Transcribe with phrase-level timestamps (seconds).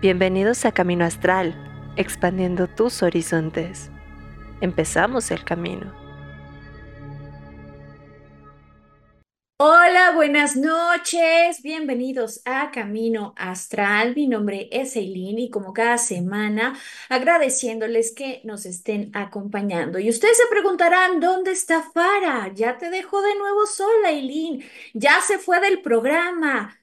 [0.00, 1.56] Bienvenidos a Camino Astral,
[1.96, 3.90] expandiendo tus horizontes.
[4.60, 5.92] Empezamos el camino.
[9.56, 14.14] Hola, buenas noches, bienvenidos a Camino Astral.
[14.14, 16.78] Mi nombre es Eileen y como cada semana
[17.08, 19.98] agradeciéndoles que nos estén acompañando.
[19.98, 22.52] Y ustedes se preguntarán, ¿dónde está Fara?
[22.54, 24.62] Ya te dejó de nuevo sola, Eileen.
[24.94, 26.77] Ya se fue del programa.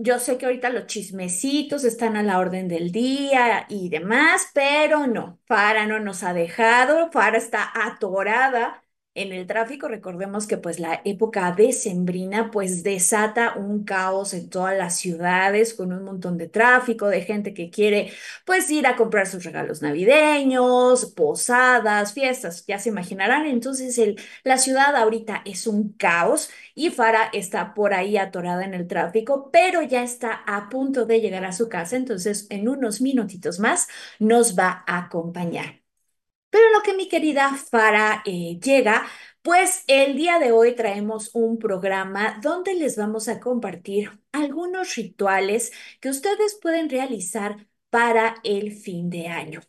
[0.00, 5.06] Yo sé que ahorita los chismecitos están a la orden del día y demás, pero
[5.08, 8.84] no, Fara no nos ha dejado, Fara está atorada
[9.14, 9.88] en el tráfico.
[9.88, 15.92] Recordemos que pues la época decembrina pues desata un caos en todas las ciudades con
[15.92, 18.12] un montón de tráfico, de gente que quiere
[18.44, 23.46] pues ir a comprar sus regalos navideños, posadas, fiestas, ya se imaginarán.
[23.46, 28.74] Entonces el, la ciudad ahorita es un caos y Fara está por ahí atorada en
[28.74, 31.96] el tráfico, pero ya está a punto de llegar a su casa.
[31.96, 35.87] Entonces en unos minutitos más nos va a acompañar.
[36.50, 39.06] Pero lo que mi querida Fara eh, llega,
[39.42, 45.72] pues el día de hoy traemos un programa donde les vamos a compartir algunos rituales
[46.00, 49.60] que ustedes pueden realizar para el fin de año.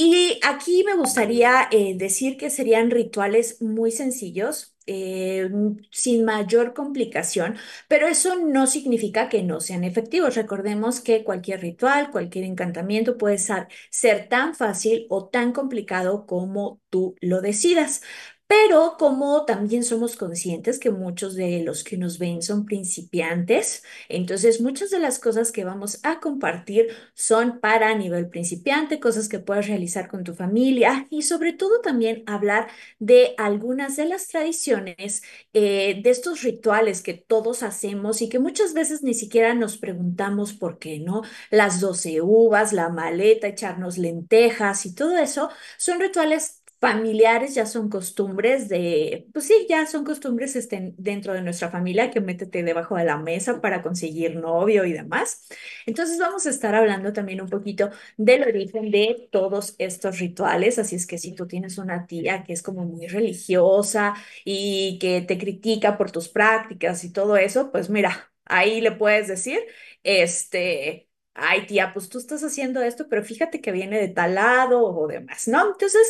[0.00, 5.50] Y aquí me gustaría eh, decir que serían rituales muy sencillos, eh,
[5.90, 7.56] sin mayor complicación,
[7.88, 10.36] pero eso no significa que no sean efectivos.
[10.36, 16.80] Recordemos que cualquier ritual, cualquier encantamiento puede ser, ser tan fácil o tan complicado como
[16.90, 18.00] tú lo decidas.
[18.48, 24.62] Pero como también somos conscientes que muchos de los que nos ven son principiantes, entonces
[24.62, 29.66] muchas de las cosas que vamos a compartir son para nivel principiante, cosas que puedes
[29.68, 36.00] realizar con tu familia y sobre todo también hablar de algunas de las tradiciones, eh,
[36.02, 40.78] de estos rituales que todos hacemos y que muchas veces ni siquiera nos preguntamos por
[40.78, 41.20] qué, ¿no?
[41.50, 47.88] Las 12 uvas, la maleta, echarnos lentejas y todo eso son rituales familiares ya son
[47.88, 52.96] costumbres de, pues sí, ya son costumbres estén dentro de nuestra familia, que métete debajo
[52.96, 55.48] de la mesa para conseguir novio y demás.
[55.86, 60.96] Entonces vamos a estar hablando también un poquito del origen de todos estos rituales, así
[60.96, 64.14] es que si tú tienes una tía que es como muy religiosa
[64.44, 69.28] y que te critica por tus prácticas y todo eso, pues mira, ahí le puedes
[69.28, 69.60] decir,
[70.02, 71.04] este...
[71.40, 75.06] Ay, tía, pues tú estás haciendo esto, pero fíjate que viene de tal lado o
[75.06, 75.68] demás, ¿no?
[75.70, 76.02] Entonces,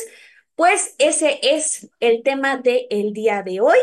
[0.59, 3.77] pues ese es el tema del día de hoy.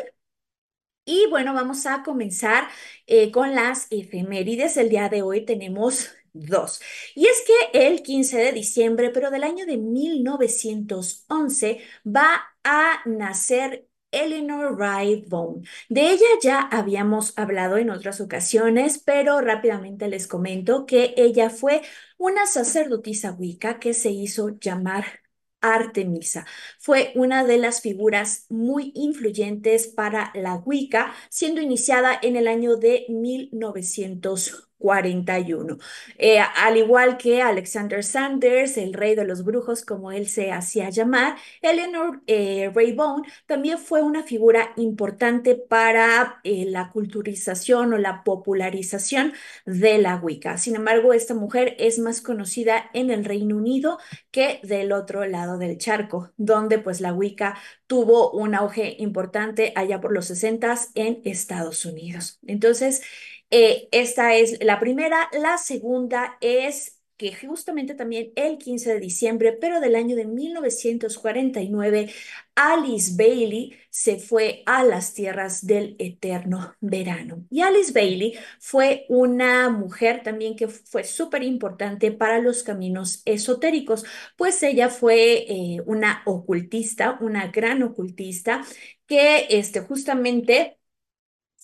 [1.06, 2.68] Y bueno, vamos a comenzar
[3.06, 4.76] eh, con las efemérides.
[4.76, 6.82] El día de hoy tenemos dos.
[7.14, 7.54] Y es que
[7.88, 15.66] el 15 de diciembre, pero del año de 1911, va a nacer Eleanor Wright Bone.
[15.88, 21.80] De ella ya habíamos hablado en otras ocasiones, pero rápidamente les comento que ella fue
[22.18, 25.25] una sacerdotisa wicca que se hizo llamar
[25.74, 26.46] Artemisa.
[26.78, 32.76] Fue una de las figuras muy influyentes para la Wicca, siendo iniciada en el año
[32.76, 34.65] de 1900.
[34.78, 35.78] 41.
[36.18, 40.90] Eh, al igual que Alexander Sanders, el rey de los brujos, como él se hacía
[40.90, 48.22] llamar, Eleanor eh, Raybone también fue una figura importante para eh, la culturización o la
[48.24, 49.32] popularización
[49.64, 50.58] de la Wicca.
[50.58, 53.98] Sin embargo, esta mujer es más conocida en el Reino Unido
[54.30, 57.56] que del otro lado del charco, donde pues la Wicca
[57.86, 62.38] tuvo un auge importante allá por los 60 en Estados Unidos.
[62.46, 63.02] Entonces,
[63.50, 65.28] eh, esta es la primera.
[65.32, 72.12] La segunda es que justamente también el 15 de diciembre, pero del año de 1949,
[72.54, 77.46] Alice Bailey se fue a las tierras del eterno verano.
[77.50, 84.04] Y Alice Bailey fue una mujer también que fue súper importante para los caminos esotéricos,
[84.36, 88.62] pues ella fue eh, una ocultista, una gran ocultista,
[89.06, 90.75] que este, justamente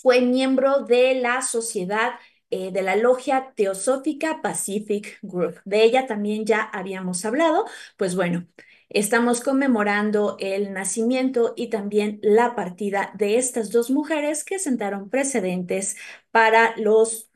[0.02, 2.12] fue miembro de la sociedad
[2.50, 5.60] eh, de la logia teosófica Pacific Group.
[5.65, 7.65] De ella también ya habíamos hablado.
[7.97, 8.47] Pues bueno,
[8.88, 15.97] estamos conmemorando el nacimiento y también la partida de estas dos mujeres que sentaron precedentes
[16.30, 17.28] para los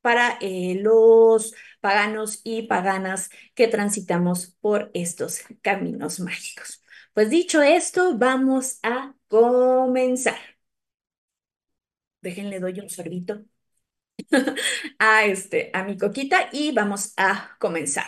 [0.00, 6.82] para eh, los paganos y paganas que transitamos por estos caminos mágicos.
[7.14, 10.51] Pues dicho esto, vamos a comenzar.
[12.22, 13.44] Déjenle doy un sorbito
[14.98, 18.04] a, este, a mi coquita y vamos a comenzar.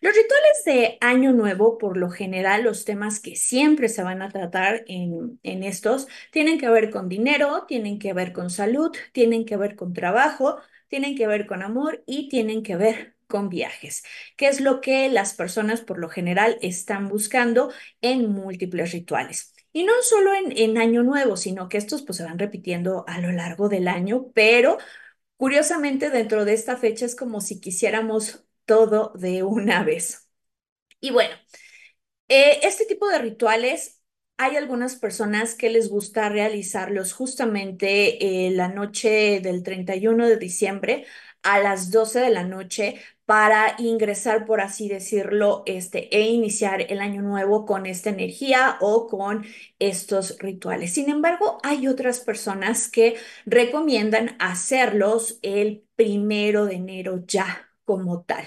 [0.00, 4.28] Los rituales de Año Nuevo, por lo general, los temas que siempre se van a
[4.30, 9.44] tratar en, en estos, tienen que ver con dinero, tienen que ver con salud, tienen
[9.44, 10.58] que ver con trabajo,
[10.88, 14.04] tienen que ver con amor y tienen que ver con viajes,
[14.36, 17.70] que es lo que las personas por lo general están buscando
[18.00, 19.54] en múltiples rituales.
[19.72, 23.20] Y no solo en, en Año Nuevo, sino que estos pues se van repitiendo a
[23.20, 24.78] lo largo del año, pero
[25.36, 30.28] curiosamente dentro de esta fecha es como si quisiéramos todo de una vez.
[31.00, 31.34] Y bueno,
[32.28, 34.00] eh, este tipo de rituales,
[34.36, 41.06] hay algunas personas que les gusta realizarlos justamente eh, la noche del 31 de diciembre
[41.42, 47.00] a las 12 de la noche para ingresar, por así decirlo, este, e iniciar el
[47.00, 49.44] año nuevo con esta energía o con
[49.78, 50.94] estos rituales.
[50.94, 58.46] Sin embargo, hay otras personas que recomiendan hacerlos el primero de enero ya como tal.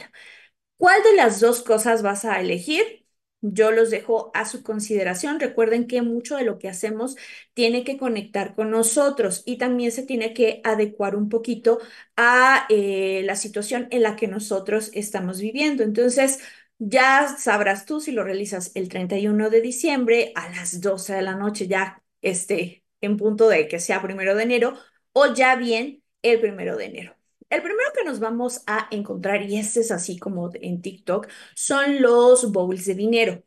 [0.78, 3.01] ¿Cuál de las dos cosas vas a elegir?
[3.44, 5.40] Yo los dejo a su consideración.
[5.40, 7.16] Recuerden que mucho de lo que hacemos
[7.54, 11.80] tiene que conectar con nosotros y también se tiene que adecuar un poquito
[12.16, 15.84] a eh, la situación en la que nosotros estamos viviendo.
[15.84, 16.40] Entonces,
[16.78, 21.36] ya sabrás tú si lo realizas el 31 de diciembre a las 12 de la
[21.36, 24.74] noche, ya esté en punto de que sea primero de enero
[25.14, 27.16] o ya bien el primero de enero.
[27.52, 32.02] El primero que nos vamos a encontrar, y este es así como en TikTok, son
[32.02, 33.44] los bowls de dinero.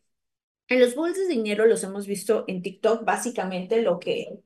[0.69, 4.41] En los bowls de dinero los hemos visto en TikTok, básicamente lo que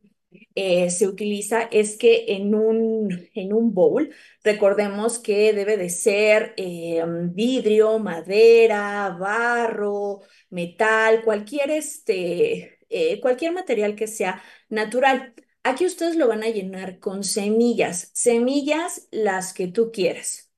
[0.55, 4.15] eh, se utiliza es que en un, en un bowl,
[4.45, 7.03] recordemos que debe de ser eh,
[7.33, 15.35] vidrio, madera, barro, metal, cualquier, este, eh, cualquier material que sea natural.
[15.69, 20.51] Aquí ustedes lo van a llenar con semillas, semillas las que tú quieras.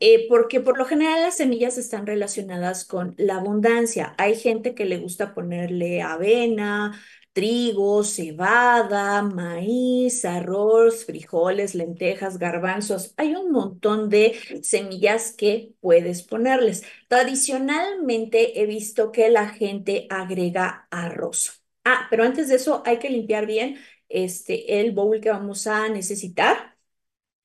[0.00, 4.14] Eh, porque por lo general las semillas están relacionadas con la abundancia.
[4.16, 7.00] Hay gente que le gusta ponerle avena,
[7.32, 13.12] trigo, cebada, maíz, arroz, frijoles, lentejas, garbanzos.
[13.16, 16.84] Hay un montón de semillas que puedes ponerles.
[17.08, 21.60] Tradicionalmente he visto que la gente agrega arroz.
[21.84, 23.78] Ah, pero antes de eso hay que limpiar bien
[24.14, 26.76] este, el bowl que vamos a necesitar.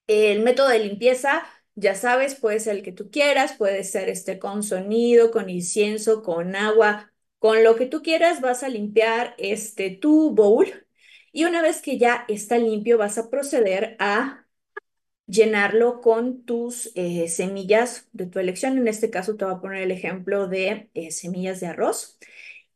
[0.08, 1.44] El método de limpieza,
[1.76, 6.24] ya sabes, puede ser el que tú quieras, puede ser este con sonido, con incienso,
[6.24, 10.68] con agua, con lo que tú quieras, vas a limpiar este tu bowl
[11.32, 14.48] y una vez que ya está limpio vas a proceder a
[15.28, 18.78] llenarlo con tus eh, semillas de tu elección.
[18.78, 22.18] En este caso te voy a poner el ejemplo de eh, semillas de arroz.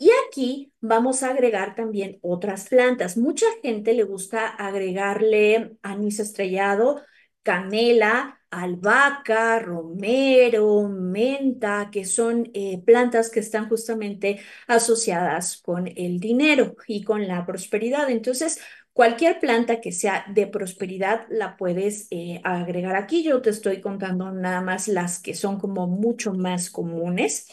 [0.04, 3.16] Y aquí vamos a agregar también otras plantas.
[3.16, 7.02] Mucha gente le gusta agregarle anís estrellado,
[7.42, 16.76] canela, albahaca, romero, menta, que son eh, plantas que están justamente asociadas con el dinero
[16.86, 18.10] y con la prosperidad.
[18.10, 18.60] Entonces,
[18.92, 23.24] cualquier planta que sea de prosperidad la puedes eh, agregar aquí.
[23.24, 27.48] Yo te estoy contando nada más las que son como mucho más comunes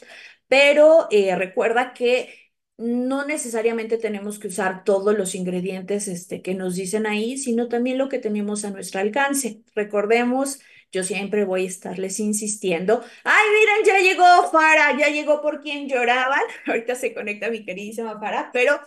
[0.51, 2.35] pero eh, recuerda que
[2.77, 7.99] no necesariamente tenemos que usar todos los ingredientes este, que nos dicen ahí, sino también
[7.99, 9.63] lo que tenemos a nuestro alcance.
[9.77, 10.59] Recordemos,
[10.91, 13.05] yo siempre voy a estarles insistiendo.
[13.23, 16.41] Ay, miren, ya llegó Fara, ya llegó por quien lloraban.
[16.67, 18.81] Ahorita se conecta mi queridísima Fara, pero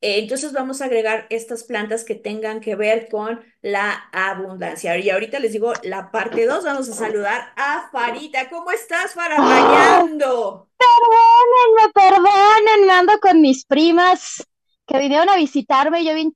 [0.00, 4.96] entonces vamos a agregar estas plantas que tengan que ver con la abundancia.
[4.98, 8.48] Y ahorita les digo la parte 2, vamos a saludar a Farita.
[8.50, 9.36] ¿Cómo estás, Fara?
[9.36, 10.68] Rayando.
[10.76, 14.46] Perdónenme, perdónenme, ando con mis primas
[14.86, 16.04] que vinieron a visitarme.
[16.04, 16.32] Yo vine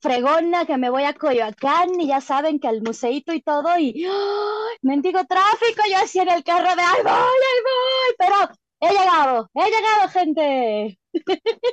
[0.00, 4.06] fregona que me voy a Coyoacán y ya saben que al museito y todo y
[4.82, 8.14] mendigo tráfico, yo así en el carro de ¡ay voy, ay voy!
[8.18, 8.36] Pero
[8.80, 10.98] he llegado, he llegado, gente.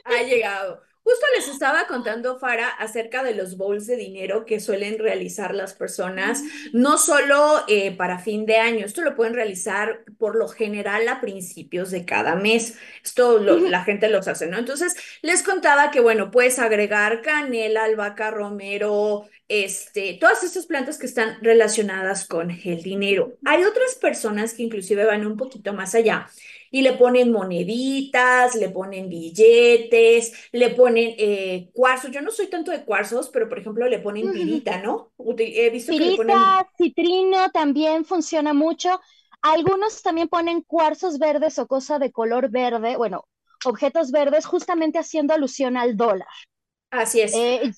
[0.04, 0.87] Ha llegado.
[1.08, 5.74] Justo les estaba contando, Fara, acerca de los bowls de dinero que suelen realizar las
[5.74, 11.08] personas, no solo eh, para fin de año, esto lo pueden realizar por lo general
[11.08, 12.76] a principios de cada mes.
[13.02, 14.58] Esto la gente los hace, ¿no?
[14.58, 21.06] Entonces, les contaba que, bueno, puedes agregar canela, albahaca, romero, este, todas estas plantas que
[21.06, 23.38] están relacionadas con el dinero.
[23.46, 26.28] Hay otras personas que inclusive van un poquito más allá
[26.72, 32.12] y le ponen moneditas, le ponen billetes, le ponen eh, cuarzos.
[32.12, 35.12] Yo no soy tanto de cuarzos, pero por ejemplo le ponen pirita, ¿no?
[35.38, 36.38] He visto pirita, que le ponen...
[36.78, 39.00] citrino también funciona mucho.
[39.42, 43.26] Algunos también ponen cuarzos verdes o cosa de color verde, bueno,
[43.66, 46.28] objetos verdes, justamente haciendo alusión al dólar.
[46.90, 47.34] Así es.
[47.36, 47.72] Eh,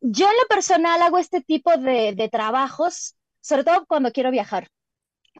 [0.00, 4.68] yo en lo personal hago este tipo de, de trabajos, sobre todo cuando quiero viajar.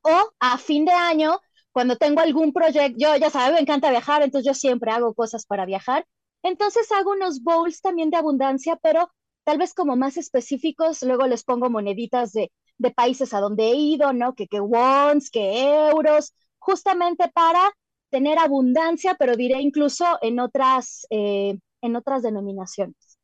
[0.03, 1.41] O a fin de año,
[1.79, 5.47] cuando tengo algún proyecto, yo ya sabes, me encanta viajar, entonces yo siempre hago cosas
[5.47, 6.05] para viajar.
[6.43, 9.09] Entonces hago unos bowls también de abundancia, pero
[9.45, 13.75] tal vez como más específicos, luego les pongo moneditas de de países a donde he
[13.75, 14.35] ido, ¿no?
[14.35, 17.71] Que, que wons, que euros, justamente para
[18.11, 23.19] tener abundancia, pero diré incluso en otras, eh, en otras denominaciones.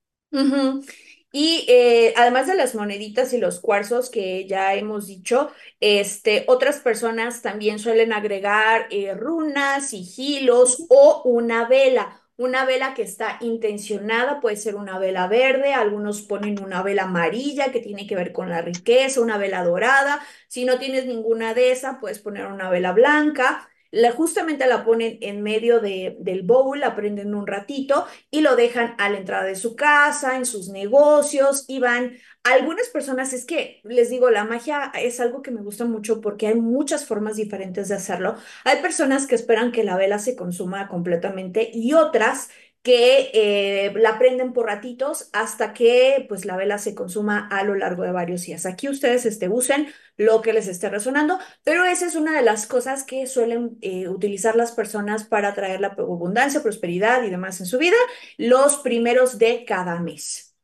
[1.37, 5.51] Y eh, además de las moneditas y los cuarzos que ya hemos dicho,
[5.81, 12.21] este, otras personas también suelen agregar eh, runas, sigilos o una vela.
[12.37, 17.73] Una vela que está intencionada, puede ser una vela verde, algunos ponen una vela amarilla
[17.73, 20.21] que tiene que ver con la riqueza, una vela dorada.
[20.49, 23.69] Si no tienes ninguna de esas, puedes poner una vela blanca
[24.17, 28.95] justamente la ponen en medio de, del bowl, la prenden un ratito y lo dejan
[28.99, 32.17] a la entrada de su casa, en sus negocios y van.
[32.43, 36.47] Algunas personas, es que les digo, la magia es algo que me gusta mucho porque
[36.47, 38.37] hay muchas formas diferentes de hacerlo.
[38.65, 42.51] Hay personas que esperan que la vela se consuma completamente y otras
[42.85, 47.75] que eh, la prenden por ratitos hasta que pues la vela se consuma a lo
[47.75, 48.67] largo de varios días.
[48.67, 49.89] Aquí ustedes este, usen
[50.19, 54.09] lo que les esté resonando, pero esa es una de las cosas que suelen eh,
[54.09, 57.97] utilizar las personas para traer la abundancia, prosperidad y demás en su vida
[58.37, 60.55] los primeros de cada mes.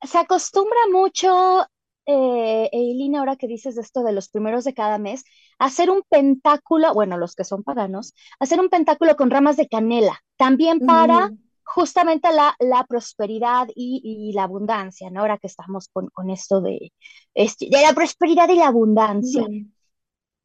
[0.00, 1.66] Se acostumbra mucho
[2.06, 5.24] eh, Eileen, ahora que dices esto de los primeros de cada mes,
[5.58, 10.20] hacer un pentáculo, bueno, los que son paganos, hacer un pentáculo con ramas de canela,
[10.36, 11.30] también para
[11.64, 15.20] justamente la, la prosperidad y, la abundancia, ¿no?
[15.20, 16.92] Ahora que estamos con, esto de,
[17.34, 19.46] este, de la prosperidad y la abundancia.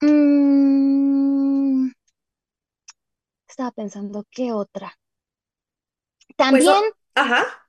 [0.01, 1.89] Mm,
[3.47, 4.93] estaba pensando, ¿qué otra?
[6.27, 6.83] Pues, también...
[7.15, 7.66] ajá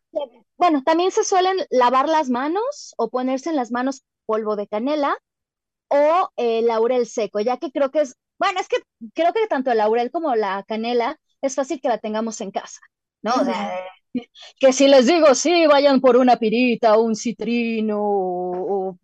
[0.57, 5.17] bueno, también se suelen lavar las manos o ponerse en las manos polvo de canela
[5.89, 8.77] o eh, laurel seco, ya que creo que es, bueno, es que
[9.15, 12.81] creo que tanto el laurel como la canela es fácil que la tengamos en casa,
[13.23, 13.33] ¿no?
[14.61, 18.99] que si les digo, sí, vayan por una pirita o un citrino o,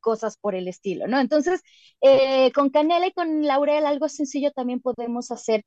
[0.00, 1.18] cosas por el estilo, ¿no?
[1.20, 1.60] Entonces,
[2.00, 5.64] eh, con canela y con laurel, algo sencillo también podemos hacer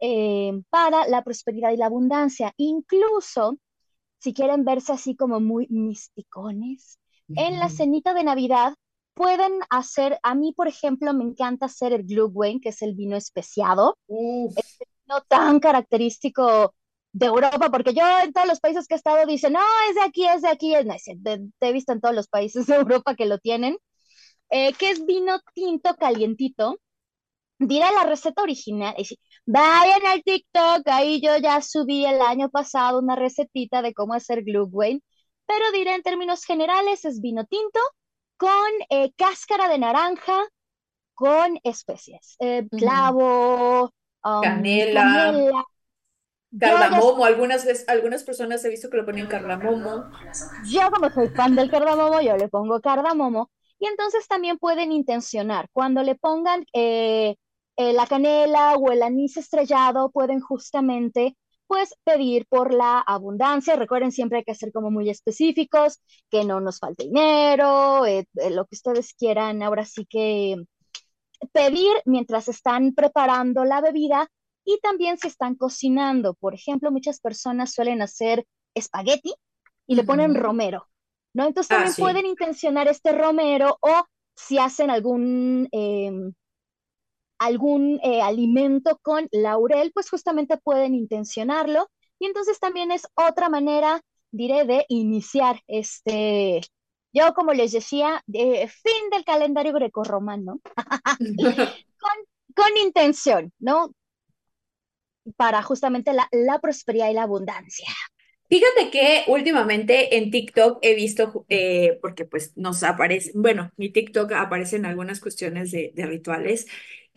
[0.00, 2.52] eh, para la prosperidad y la abundancia.
[2.56, 3.58] Incluso
[4.18, 6.98] si quieren verse así como muy misticones,
[7.34, 8.74] en la cenita de Navidad
[9.14, 13.16] pueden hacer, a mí por ejemplo me encanta hacer el Glühwein, que es el vino
[13.16, 16.74] especiado, es vino tan característico
[17.12, 20.02] de Europa, porque yo en todos los países que he estado dicen, no, es de
[20.02, 23.14] aquí, es de aquí, es, no, te he visto en todos los países de Europa
[23.14, 23.78] que lo tienen,
[24.50, 26.78] eh, que es vino tinto calientito,
[27.58, 28.94] diré la receta original.
[29.46, 34.42] Vayan al TikTok, ahí yo ya subí el año pasado una recetita de cómo hacer
[34.42, 35.02] Glühwein,
[35.46, 37.80] pero diré en términos generales es vino tinto
[38.36, 40.42] con eh, cáscara de naranja,
[41.14, 43.84] con especies, eh, clavo,
[44.24, 45.64] um, canela,
[46.58, 47.24] cardamomo.
[47.24, 50.10] Algunas, algunas personas he visto que lo ponen cardamomo.
[50.68, 53.50] Yo como soy fan del cardamomo, yo le pongo cardamomo.
[53.78, 57.36] Y entonces también pueden intencionar, cuando le pongan eh,
[57.76, 63.76] eh, la canela o el anís estrellado pueden justamente pues pedir por la abundancia.
[63.76, 68.50] Recuerden, siempre hay que ser como muy específicos, que no nos falte dinero, eh, eh,
[68.50, 69.62] lo que ustedes quieran.
[69.62, 70.56] Ahora sí que
[71.52, 74.28] pedir mientras están preparando la bebida
[74.64, 76.34] y también si están cocinando.
[76.34, 79.34] Por ejemplo, muchas personas suelen hacer espagueti
[79.86, 80.86] y le ponen romero,
[81.34, 81.46] ¿no?
[81.46, 84.04] Entonces también ah, pueden intencionar este romero o
[84.34, 86.32] si hacen algún em,
[87.38, 91.90] algún eh, alimento con laurel, pues justamente pueden intencionarlo.
[92.18, 94.00] Y entonces también es otra manera,
[94.30, 96.62] diré, de iniciar este,
[97.16, 100.60] yo como les decía, de fin del calendario grecorromano,
[101.98, 102.16] con,
[102.54, 103.94] con intención, ¿no?
[105.36, 107.88] Para justamente la, la prosperidad y la abundancia.
[108.48, 114.30] Fíjate que últimamente en TikTok he visto, eh, porque pues nos aparece, bueno, mi TikTok
[114.32, 116.66] aparecen algunas cuestiones de, de, rituales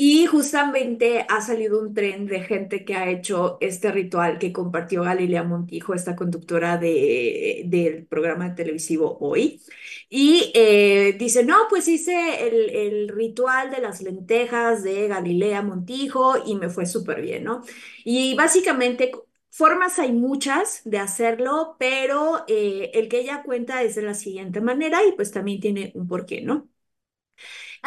[0.02, 5.04] y justamente ha salido un tren de gente que ha hecho este ritual que compartió
[5.04, 9.62] Galilea Montijo, esta conductora de, del programa televisivo Hoy.
[10.10, 16.36] Y eh, dice, no, pues hice el, el ritual de las lentejas de Galilea Montijo
[16.46, 17.64] y me fue súper bien, ¿no?
[18.06, 19.12] Y básicamente
[19.52, 24.62] Formas hay muchas de hacerlo, pero eh, el que ella cuenta es de la siguiente
[24.62, 26.70] manera y pues también tiene un porqué, ¿no?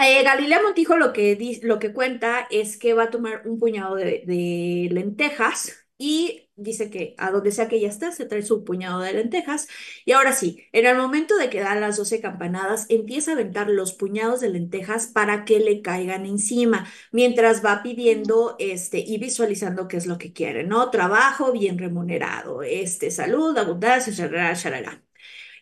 [0.00, 3.94] Eh, Galilea Montijo lo que, lo que cuenta es que va a tomar un puñado
[3.96, 9.00] de, lentejas y dice que a donde sea que ella está, se trae su puñado
[9.00, 9.68] de lentejas.
[10.04, 13.68] Y ahora sí, en el momento de que dan las 12 campanadas, empieza a aventar
[13.68, 19.88] los puñados de lentejas para que le caigan encima, mientras va pidiendo este, y visualizando
[19.88, 20.90] qué es lo que quiere, ¿no?
[20.90, 25.04] Trabajo bien remunerado, este, salud, abundancia, shalala, shalala.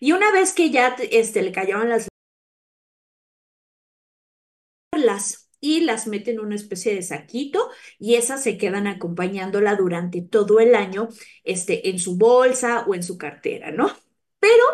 [0.01, 2.10] Y una vez que ya este, le cayeron las
[5.61, 10.61] y las meten en una especie de saquito y esas se quedan acompañándola durante todo
[10.61, 11.09] el año
[11.45, 13.90] este, en su bolsa o en su cartera, ¿no?
[14.38, 14.64] Pero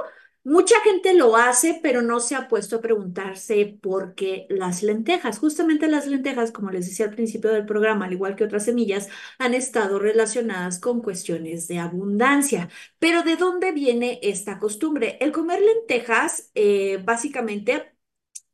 [0.44, 5.40] mucha gente lo hace, pero no se ha puesto a preguntarse por qué las lentejas.
[5.40, 9.08] Justamente las lentejas, como les decía al principio del programa, al igual que otras semillas,
[9.38, 12.68] han estado relacionadas con cuestiones de abundancia.
[13.00, 15.18] Pero ¿de dónde viene esta costumbre?
[15.20, 17.95] El comer lentejas, eh, básicamente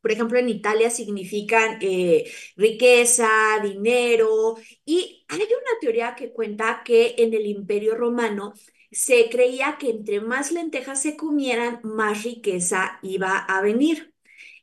[0.03, 3.29] por ejemplo, en Italia significan eh, riqueza,
[3.63, 8.53] dinero, y hay una teoría que cuenta que en el Imperio Romano
[8.91, 14.13] se creía que entre más lentejas se comieran, más riqueza iba a venir.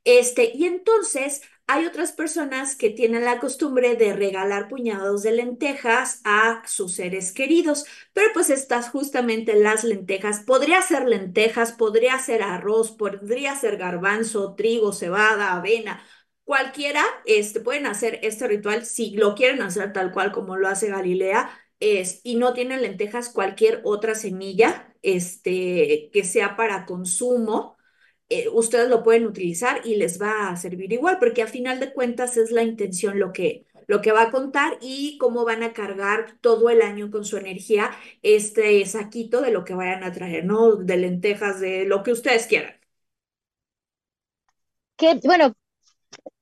[0.05, 6.21] Este, y entonces hay otras personas que tienen la costumbre de regalar puñados de lentejas
[6.25, 12.43] a sus seres queridos, pero pues estas justamente las lentejas, podría ser lentejas, podría ser
[12.43, 16.03] arroz, podría ser garbanzo, trigo, cebada, avena,
[16.43, 20.89] cualquiera, este, pueden hacer este ritual si lo quieren hacer tal cual como lo hace
[20.89, 27.77] Galilea, es, y no tienen lentejas, cualquier otra semilla, este, que sea para consumo
[28.31, 31.93] eh, ustedes lo pueden utilizar y les va a servir igual, porque a final de
[31.93, 35.73] cuentas es la intención lo que, lo que va a contar y cómo van a
[35.73, 37.91] cargar todo el año con su energía
[38.23, 40.77] este saquito de lo que vayan a traer, ¿no?
[40.77, 42.75] De lentejas, de lo que ustedes quieran.
[44.97, 45.55] Que, bueno,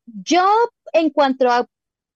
[0.06, 0.46] yo
[0.92, 1.66] en cuanto a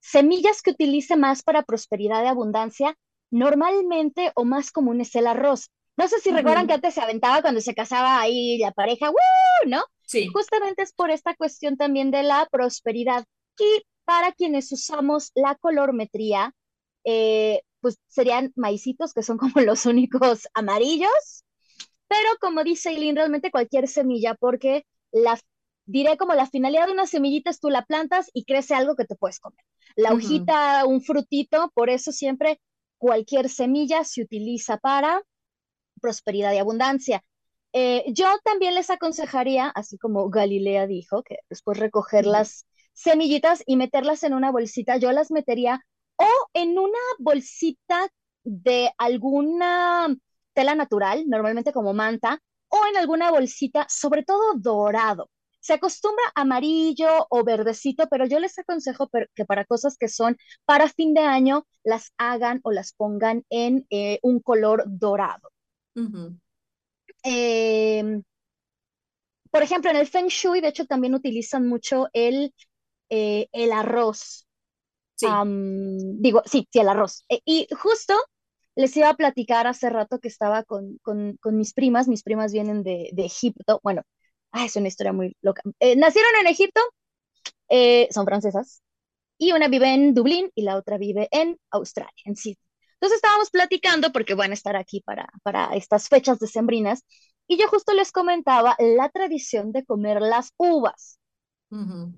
[0.01, 2.97] semillas que utilice más para prosperidad y abundancia,
[3.31, 5.71] normalmente o más común es el arroz.
[5.97, 9.69] No sé si recuerdan que antes se aventaba cuando se casaba ahí la pareja, ¡Woo!
[9.69, 9.83] ¿no?
[10.07, 10.27] Sí.
[10.27, 13.25] Justamente es por esta cuestión también de la prosperidad.
[13.59, 16.55] Y para quienes usamos la colormetría,
[17.05, 21.45] eh, pues serían maicitos, que son como los únicos amarillos.
[22.09, 25.39] Pero como dice Eileen, realmente cualquier semilla, porque la,
[25.85, 29.05] diré como la finalidad de una semillita es tú la plantas y crece algo que
[29.05, 29.65] te puedes comer.
[29.97, 32.61] La hojita, un frutito, por eso siempre
[32.99, 35.23] cualquier semilla se utiliza para
[36.03, 37.23] prosperidad y abundancia.
[37.73, 43.77] Eh, yo también les aconsejaría, así como Galilea dijo, que después recoger las semillitas y
[43.77, 45.81] meterlas en una bolsita, yo las metería
[46.17, 48.09] o en una bolsita
[48.45, 50.15] de alguna
[50.55, 52.39] tela natural, normalmente como manta,
[52.69, 55.31] o en alguna bolsita, sobre todo dorado.
[55.61, 60.89] Se acostumbra amarillo o verdecito, pero yo les aconsejo que para cosas que son para
[60.89, 65.51] fin de año, las hagan o las pongan en eh, un color dorado.
[67.25, 68.23] Em,
[69.51, 72.55] por ejemplo, en el Feng Shui, de hecho, también utilizan mucho el,
[73.11, 74.47] eh, el arroz.
[75.21, 77.25] digo, sí, sí, el arroz.
[77.29, 78.15] E, y justo
[78.75, 80.99] les iba a platicar hace rato que estaba con,
[81.53, 82.09] mis primas.
[82.09, 83.81] Mis primas vienen de, Egipto.
[83.83, 84.03] Bueno,
[84.55, 85.63] es una historia muy loca.
[85.81, 86.81] Eh, nacieron en Egipto,
[87.69, 88.83] eh, son francesas,
[89.39, 92.72] y una vive en Dublín y la otra vive en Australia, en Sydney.
[93.03, 97.05] Entonces estábamos platicando porque van a estar aquí para, para estas fechas decembrinas
[97.49, 101.19] y yo justo les comentaba la tradición de comer las uvas,
[101.69, 102.15] ¿no?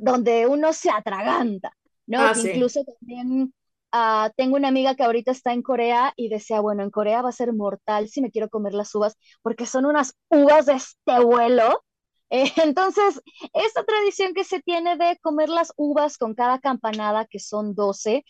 [0.00, 1.72] donde uno se atraganta,
[2.08, 2.18] ¿no?
[2.18, 3.54] Ah, incluso también
[3.92, 7.28] ah, tengo una amiga que ahorita está en Corea y decía, bueno, en Corea va
[7.28, 11.24] a ser mortal si me quiero comer las uvas porque son unas uvas de este
[11.24, 11.84] vuelo.
[12.30, 13.22] entonces,
[13.54, 18.24] esta tradición que se tiene de comer las uvas con cada campanada, que son 12,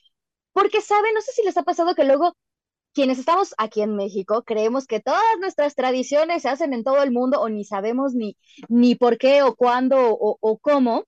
[0.59, 1.15] porque, ¿saben?
[1.15, 2.37] No sé si les ha pasado que luego
[2.93, 7.13] quienes estamos aquí en México creemos que todas nuestras tradiciones se hacen en todo el
[7.13, 8.37] mundo o ni sabemos ni,
[8.69, 11.05] ni por qué o cuándo o, cómo.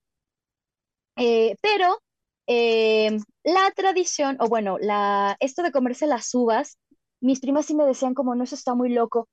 [1.17, 2.01] Eh, pero
[2.47, 6.79] eh, la tradición, o bueno, la, esto de comerse las uvas,
[7.21, 9.29] mis primas sí me decían como, no, eso está muy loco,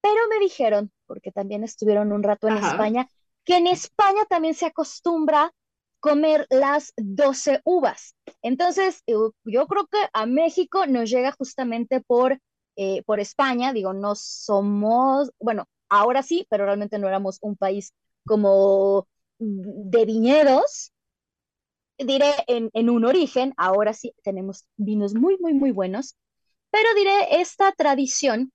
[0.00, 3.08] pero me dijeron, porque también estuvieron un rato en España,
[3.44, 5.52] que en España también se acostumbra
[6.06, 8.14] comer las 12 uvas.
[8.40, 9.14] Entonces, eh,
[9.44, 12.38] yo creo que a México nos llega justamente por,
[12.76, 17.92] eh, por España, digo, no somos, bueno, ahora sí, pero realmente no éramos un país
[18.24, 19.08] como
[19.40, 20.92] de viñedos,
[21.98, 26.16] diré en, en un origen, ahora sí tenemos vinos muy, muy, muy buenos,
[26.70, 28.52] pero diré, esta tradición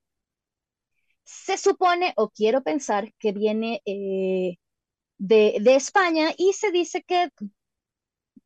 [1.24, 4.58] se supone, o quiero pensar, que viene eh,
[5.22, 7.30] de, España y se dice que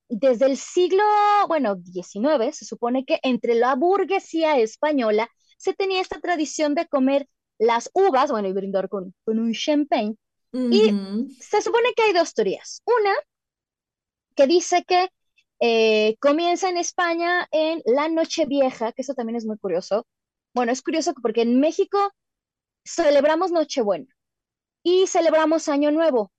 [0.09, 1.03] desde el siglo,
[1.47, 7.27] bueno, XIX, se supone que entre la burguesía española se tenía esta tradición de comer
[7.57, 10.15] las uvas, bueno, y brindar con, con un champagne.
[10.71, 10.89] Y
[11.41, 12.81] se supone que hay dos teorías.
[12.85, 13.13] Una
[14.35, 15.09] que dice que
[15.59, 20.07] eh, comienza en España en la Nochevieja, que eso también es muy curioso.
[20.53, 21.97] Bueno, es curioso porque en México
[22.85, 24.07] celebramos Nochebuena,
[24.81, 26.31] y celebramos Año Nuevo.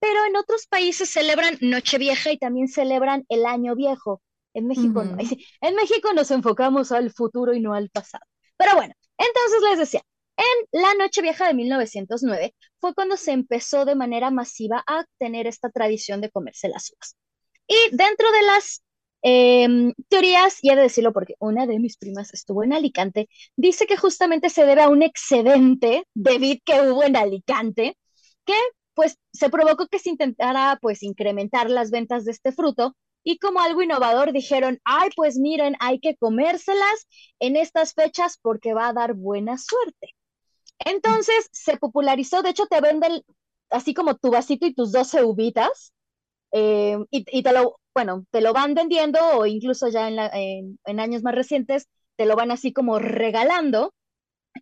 [0.00, 4.22] Pero en otros países celebran Nochevieja y también celebran el Año Viejo.
[4.54, 5.22] En México no.
[5.22, 5.36] Ujú.
[5.60, 8.24] En México nos enfocamos al futuro y no al pasado.
[8.56, 10.02] Pero bueno, entonces les decía,
[10.36, 15.70] en la Nochevieja de 1909 fue cuando se empezó de manera masiva a tener esta
[15.70, 17.16] tradición de comerse las uvas.
[17.66, 18.82] Y dentro de las
[19.22, 23.86] em, teorías, y he de decirlo porque una de mis primas estuvo en Alicante, dice
[23.86, 27.96] que justamente se debe a un excedente de vid que hubo en Alicante,
[28.44, 28.54] que
[28.98, 33.60] pues se provocó que se intentara pues incrementar las ventas de este fruto y como
[33.60, 37.06] algo innovador dijeron, ay, pues miren, hay que comérselas
[37.38, 40.16] en estas fechas porque va a dar buena suerte.
[40.80, 43.22] Entonces se popularizó, de hecho te venden
[43.70, 45.92] así como tu vasito y tus 12 uvitas
[46.52, 51.00] eh, y, y te lo, bueno, te lo van vendiendo o incluso ya en, en
[51.00, 53.94] años más recientes te lo van así como regalando.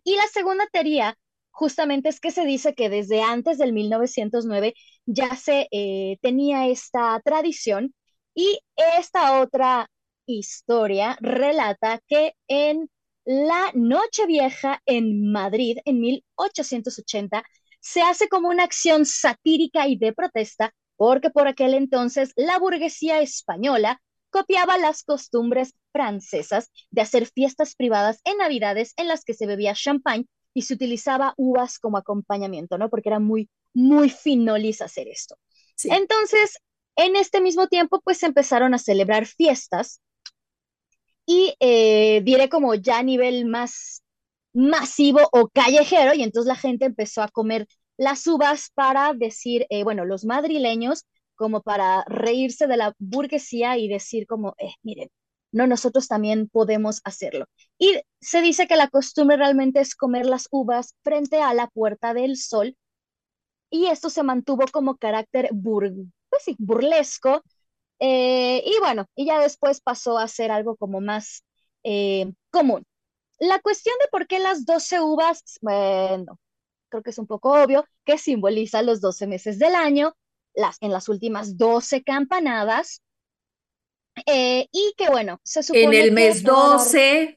[0.03, 1.17] Y la segunda teoría
[1.57, 4.75] justamente es que se dice que desde antes del 1909
[5.07, 7.95] ya se eh, tenía esta tradición
[8.35, 9.89] y esta otra
[10.27, 12.91] historia relata que en
[13.25, 17.43] la Nochevieja en Madrid en 1880
[17.79, 23.19] se hace como una acción satírica y de protesta porque por aquel entonces la burguesía
[23.21, 29.47] española copiaba las costumbres francesas de hacer fiestas privadas en Navidades en las que se
[29.47, 32.89] bebía champán y se utilizaba uvas como acompañamiento, ¿no?
[32.89, 35.37] Porque era muy, muy finolis hacer esto.
[35.75, 35.89] Sí.
[35.91, 36.57] Entonces,
[36.95, 40.01] en este mismo tiempo, pues se empezaron a celebrar fiestas
[41.27, 44.01] y eh, diré como ya a nivel más
[44.51, 49.83] masivo o callejero, y entonces la gente empezó a comer las uvas para decir, eh,
[49.83, 55.09] bueno, los madrileños, como para reírse de la burguesía y decir como, eh, miren,
[55.57, 57.45] no, nosotros también podemos hacerlo.
[57.77, 62.13] Y se dice que la costumbre realmente es comer las uvas frente a la Puerta
[62.13, 62.75] del Sol,
[63.69, 65.91] y esto se mantuvo como carácter bur
[66.29, 67.43] pues burlesco
[67.99, 71.43] eh, y bueno, y ya después pasó a ser algo como más
[71.83, 72.85] eh, común.
[73.39, 76.39] La cuestión de por qué las 12 uvas, bueno,
[76.89, 80.13] creo que es un poco obvio, que simboliza los 12 meses del año,
[80.53, 83.01] las, en las últimas 12 campanadas,
[84.25, 87.35] eh, y que bueno, se En el supone que mes te va a dar 12.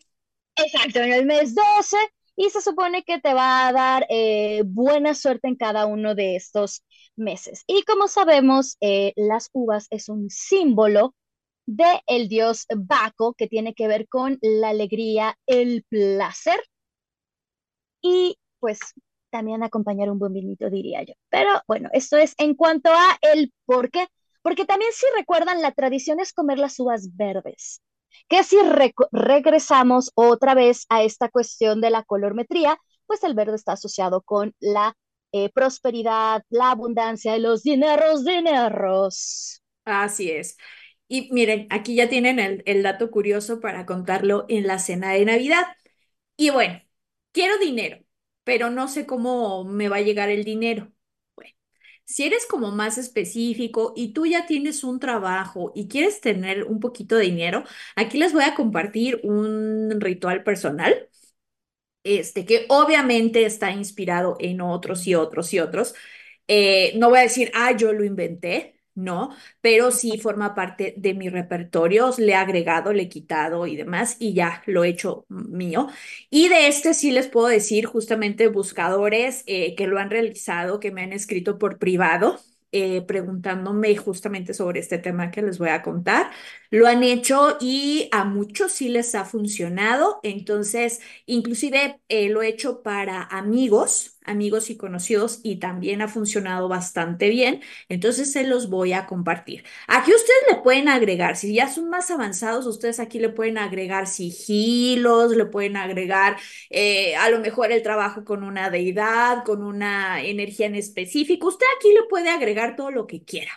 [0.56, 1.96] Exacto, en el mes 12
[2.36, 6.36] y se supone que te va a dar eh, buena suerte en cada uno de
[6.36, 6.82] estos
[7.16, 7.64] meses.
[7.66, 11.14] Y como sabemos, eh, las uvas es un símbolo
[11.66, 16.60] de el dios Baco que tiene que ver con la alegría, el placer
[18.02, 18.78] y pues
[19.30, 21.14] también acompañar un buen vinito, diría yo.
[21.28, 24.08] Pero bueno, esto es en cuanto a el por qué,
[24.42, 27.82] porque también si recuerdan, la tradición es comer las uvas verdes
[28.28, 33.56] que si re regresamos otra vez a esta cuestión de la colormetría, pues el verde
[33.56, 34.94] está asociado con la
[35.32, 39.62] eh, prosperidad, la abundancia los dineros, dineros.
[39.84, 40.56] Así es.
[41.08, 45.66] Y miren, aquí ya tienen el dato curioso para contarlo en la cena de Navidad.
[46.36, 46.82] Y bueno,
[47.32, 47.98] quiero dinero,
[48.44, 50.92] pero no sé cómo me va a llegar el dinero.
[52.10, 56.80] Si eres como más específico y tú ya tienes un trabajo y quieres tener un
[56.80, 57.64] poquito de dinero,
[57.96, 61.08] aquí les voy a compartir un ritual personal,
[62.04, 65.94] este, que obviamente está inspirado en otros y otros y otros.
[66.48, 68.79] Eh, no voy a decir, ah, yo lo inventé.
[69.00, 73.76] No, pero sí forma parte de mi repertorio, le he agregado, le he quitado y
[73.76, 75.88] demás, y ya lo he hecho mío.
[76.30, 80.90] Y de este sí les puedo decir justamente buscadores eh, que lo han realizado, que
[80.92, 82.40] me han escrito por privado,
[82.72, 86.30] eh, preguntándome justamente sobre este tema que les voy a contar.
[86.70, 90.20] Lo han hecho y a muchos sí les ha funcionado.
[90.22, 96.68] Entonces, inclusive eh, lo he hecho para amigos, amigos y conocidos, y también ha funcionado
[96.68, 97.62] bastante bien.
[97.88, 99.64] Entonces, se los voy a compartir.
[99.88, 104.06] Aquí ustedes le pueden agregar, si ya son más avanzados, ustedes aquí le pueden agregar
[104.06, 106.36] sigilos, le pueden agregar
[106.70, 111.48] eh, a lo mejor el trabajo con una deidad, con una energía en específico.
[111.48, 113.50] Usted aquí le puede agregar todo lo que quiera.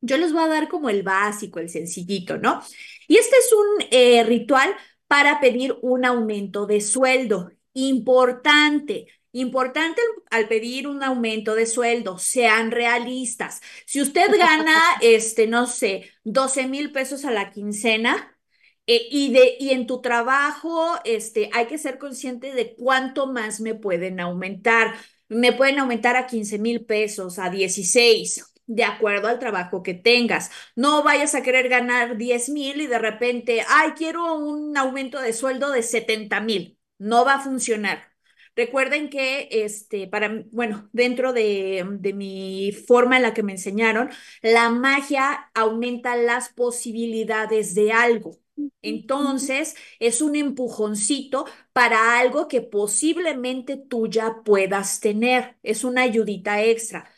[0.00, 2.62] Yo les voy a dar como el básico, el sencillito, ¿no?
[3.08, 4.74] Y este es un eh, ritual
[5.06, 7.50] para pedir un aumento de sueldo.
[7.72, 9.06] Importante.
[9.36, 13.60] Importante al pedir un aumento de sueldo, sean realistas.
[13.84, 18.38] Si usted gana, este, no sé, 12 mil pesos a la quincena
[18.86, 23.60] eh, y, de, y en tu trabajo, este, hay que ser consciente de cuánto más
[23.60, 24.94] me pueden aumentar.
[25.28, 30.50] Me pueden aumentar a 15 mil pesos, a 16 de acuerdo al trabajo que tengas.
[30.76, 35.32] No vayas a querer ganar 10 mil y de repente, ay, quiero un aumento de
[35.32, 36.78] sueldo de 70 mil.
[36.98, 38.13] No va a funcionar.
[38.56, 44.10] Recuerden que, este, para, bueno, dentro de, de mi forma en la que me enseñaron,
[44.42, 48.38] la magia aumenta las posibilidades de algo.
[48.82, 55.56] Entonces, es un empujoncito para algo que posiblemente tú ya puedas tener.
[55.62, 57.10] Es una ayudita extra.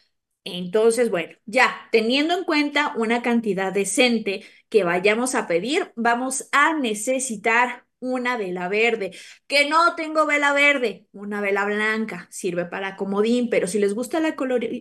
[0.45, 6.75] Entonces, bueno, ya teniendo en cuenta una cantidad decente que vayamos a pedir, vamos a
[6.79, 9.13] necesitar una vela verde.
[9.47, 14.21] Que no tengo vela verde, una vela blanca, sirve para comodín, pero si les gusta
[14.21, 14.37] la,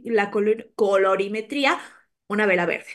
[0.05, 0.31] la
[0.75, 1.79] colorimetría,
[2.27, 2.87] una vela verde.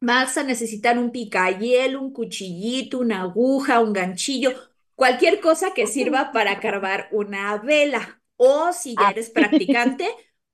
[0.00, 4.52] Vas a necesitar un picayelo, un cuchillito, una aguja, un ganchillo,
[4.94, 8.20] cualquier cosa que sirva para carvar una vela.
[8.36, 10.06] O si ya eres practicante,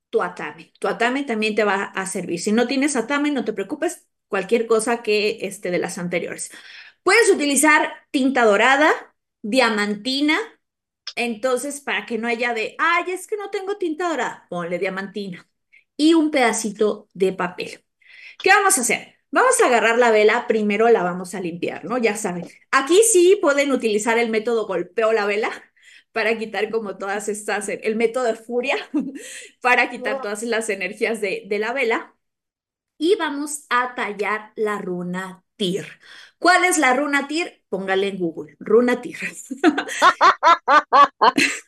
[0.09, 0.71] tu atame.
[0.79, 2.39] Tu atame también te va a servir.
[2.39, 6.51] Si no tienes atame, no te preocupes, cualquier cosa que esté de las anteriores.
[7.03, 8.91] Puedes utilizar tinta dorada,
[9.41, 10.37] diamantina.
[11.15, 15.47] Entonces, para que no haya de, ay, es que no tengo tinta dorada, ponle diamantina
[15.97, 17.83] y un pedacito de papel.
[18.41, 19.15] ¿Qué vamos a hacer?
[19.31, 21.97] Vamos a agarrar la vela, primero la vamos a limpiar, ¿no?
[21.97, 22.45] Ya saben.
[22.71, 25.51] Aquí sí pueden utilizar el método golpeo la vela,
[26.11, 28.75] para quitar como todas estas, el método de furia,
[29.61, 32.15] para quitar todas las energías de, de la vela.
[32.97, 35.85] Y vamos a tallar la runa TIR.
[36.39, 37.63] ¿Cuál es la runa TIR?
[37.69, 39.15] Póngale en Google, runa TIR.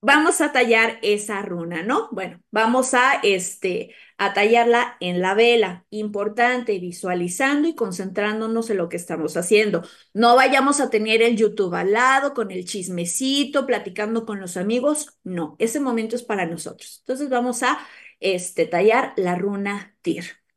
[0.00, 2.08] vamos a tallar esa runa, ¿no?
[2.10, 5.84] Bueno, vamos a, este, a tallarla en la vela.
[5.90, 9.82] Importante, visualizando y concentrándonos en lo que estamos haciendo.
[10.14, 15.18] No vayamos a tener el YouTube al lado con el chismecito, platicando con los amigos.
[15.22, 17.00] No, ese momento es para nosotros.
[17.00, 17.78] Entonces vamos a
[18.20, 20.47] este, tallar la runa TIR.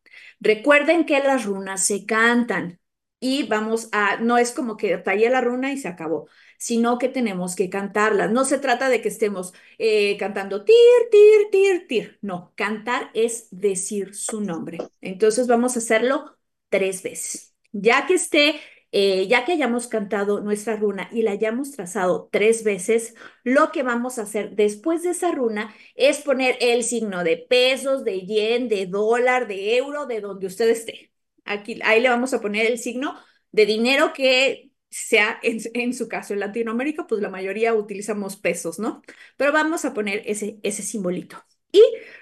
[0.42, 2.80] Recuerden que las runas se cantan
[3.20, 6.28] y vamos a, no es como que tallé la runa y se acabó
[6.62, 8.30] sino que tenemos que cantarlas.
[8.32, 10.76] No se trata de que estemos eh, cantando tir,
[11.10, 12.20] tir, tir, tir.
[12.22, 14.78] No, cantar es decir su nombre.
[15.02, 16.38] Entonces vamos a hacerlo
[16.70, 17.56] tres veces.
[17.72, 18.60] Ya que esté,
[18.92, 23.84] eh, ya que hayamos cantado nuestra runa y la hayamos trazado tres veces, lo que
[23.84, 28.68] vamos a hacer después de esa runa es poner el signo de pesos, de yen,
[28.68, 31.12] de dólar, de euro, de donde usted esté.
[31.46, 33.18] Aquí, ahí le vamos a poner el signo
[33.52, 39.02] de dinero que sea en, su caso en Latinoamérica, pues la mayoría utilizamos pesos, ¿no?
[39.38, 41.38] Pero vamos a poner ese, ese simbolito.
[41.72, 41.82] Y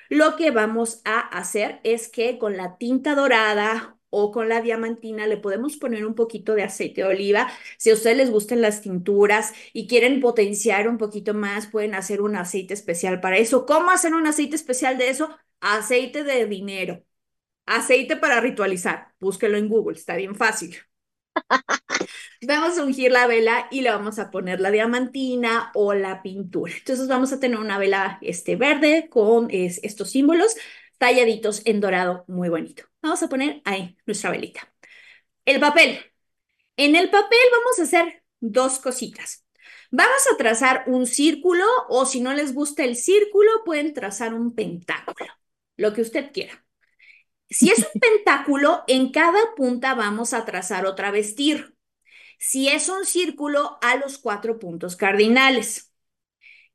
[0.09, 5.27] lo que vamos a hacer es que con la tinta dorada o con la diamantina
[5.27, 7.51] le podemos poner un poquito de aceite de oliva.
[7.77, 12.21] Si a ustedes les gustan las tinturas y quieren potenciar un poquito más, pueden hacer
[12.21, 13.65] un aceite especial para eso.
[13.65, 15.29] ¿Cómo hacer un aceite especial de eso?
[15.61, 17.03] Aceite de dinero.
[17.65, 19.13] Aceite para ritualizar.
[19.19, 20.77] Búsquelo en Google, está bien fácil.
[22.41, 26.73] Vamos a ungir la vela y le vamos a poner la diamantina o la pintura.
[26.77, 30.55] Entonces vamos a tener una vela este, verde con estos símbolos
[30.99, 32.83] talladitos en dorado muy bonito.
[33.01, 34.71] Vamos a poner ahí nuestra velita.
[35.45, 35.99] El papel.
[36.77, 39.45] En el papel vamos a hacer dos cositas.
[39.91, 44.53] Vamos a trazar un círculo o si no les gusta el círculo, pueden trazar un
[44.53, 45.31] pentáculo,
[45.77, 46.63] lo que usted quiera.
[47.49, 51.75] Si es un pentáculo, en cada punta vamos a trazar otra vestir
[52.37, 55.88] si es un círculo a los cuatro puntos cardinales.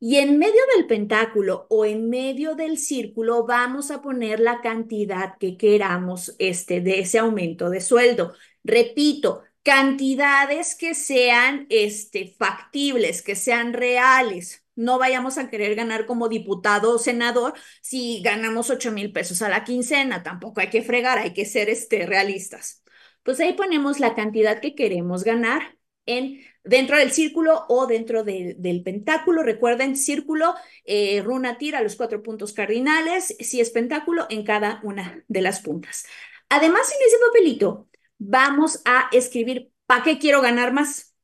[0.07, 5.35] Y en medio del pentáculo o en medio del círculo vamos a poner la cantidad
[5.39, 8.33] que queramos este, de ese aumento de sueldo.
[8.63, 14.63] Repito, cantidades que sean este, factibles, que sean reales.
[14.75, 19.49] No vayamos a querer ganar como diputado o senador si ganamos 8 mil pesos a
[19.49, 20.21] la quincena.
[20.21, 22.83] Tampoco hay que fregar, hay que ser este, realistas
[23.25, 28.81] pues ahí ponemos la cantidad que queremos ganar en, dentro del círculo o dentro del
[28.83, 29.43] pentáculo.
[29.43, 35.23] Recuerden, círculo, eh, runa tira los cuatro puntos cardinales, si es pentáculo, en cada una
[35.27, 36.05] de las puntas.
[36.49, 41.15] Además, en ese papelito vamos a escribir, ¿para qué quiero ganar más?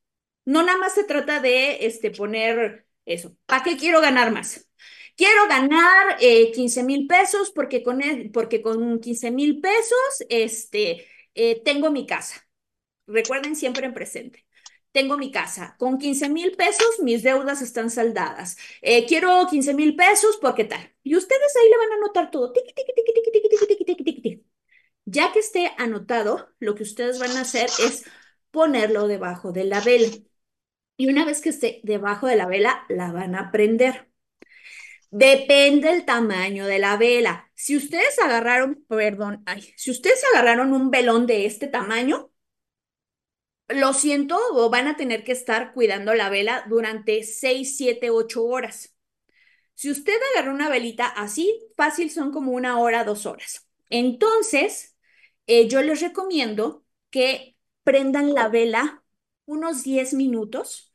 [0.46, 4.68] No nada más se trata de este, poner eso, ¿para qué quiero ganar más?
[5.16, 8.00] Quiero ganar 15 eh, mil pesos porque con,
[8.34, 12.48] porque con 15 mil pesos, este, eh, tengo mi casa.
[13.08, 14.46] Recuerden siempre en presente.
[14.92, 15.76] Tengo mi casa.
[15.80, 18.58] Con 15 mil pesos, mis deudas están saldadas.
[18.82, 20.94] Eh, quiero 15 mil pesos porque tal.
[21.04, 22.54] Y ustedes ahí le van a anotar todo.
[25.06, 28.06] Ya que esté anotado, lo que ustedes van a hacer es
[28.52, 30.08] ponerlo debajo de la vela.
[30.98, 34.10] Y una vez que esté debajo de la vela, la van a prender.
[35.10, 37.52] Depende el tamaño de la vela.
[37.56, 42.31] Si ustedes agarraron, perdón, ay, si ustedes agarraron un velón de este tamaño,
[43.74, 48.44] lo siento, o van a tener que estar cuidando la vela durante 6, 7, 8
[48.46, 48.96] horas.
[49.74, 53.68] Si usted agarra una velita así, fácil son como una hora, dos horas.
[53.90, 54.96] Entonces,
[55.48, 59.04] eh, yo les recomiendo que prendan la vela
[59.46, 60.94] unos 10 minutos,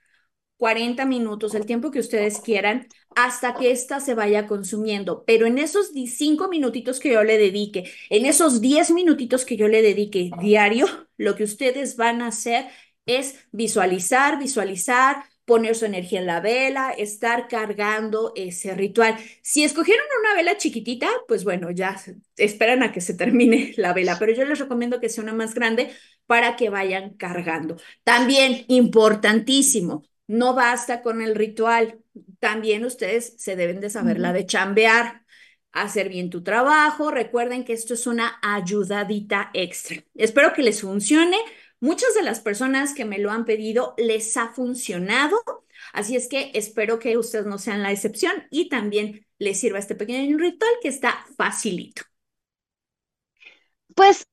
[0.56, 5.24] 40 minutos, el tiempo que ustedes quieran, hasta que ésta se vaya consumiendo.
[5.24, 9.68] Pero en esos 5 minutitos que yo le dedique, en esos 10 minutitos que yo
[9.68, 12.66] le dedique diario, lo que ustedes van a hacer
[13.06, 19.16] es visualizar, visualizar, poner su energía en la vela, estar cargando ese ritual.
[19.42, 21.96] Si escogieron una vela chiquitita, pues bueno, ya
[22.36, 25.54] esperan a que se termine la vela, pero yo les recomiendo que sea una más
[25.54, 25.90] grande
[26.26, 27.76] para que vayan cargando.
[28.04, 32.00] También importantísimo, no basta con el ritual,
[32.46, 35.24] también ustedes se deben de saber la de chambear
[35.72, 37.10] hacer bien tu trabajo.
[37.10, 40.04] Recuerden que esto es una ayudadita extra.
[40.14, 41.36] Espero que les funcione.
[41.80, 45.36] Muchas de las personas que me lo han pedido les ha funcionado,
[45.92, 49.96] así es que espero que ustedes no sean la excepción y también les sirva este
[49.96, 52.02] pequeño ritual que está facilito.
[53.96, 54.24] Pues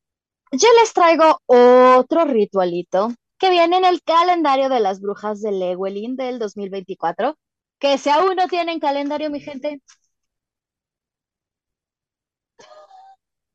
[0.52, 6.16] yo les traigo otro ritualito que viene en el calendario de las brujas de Lewelin
[6.16, 7.40] del 2024,
[7.84, 9.82] que si aún no tienen calendario, mi gente,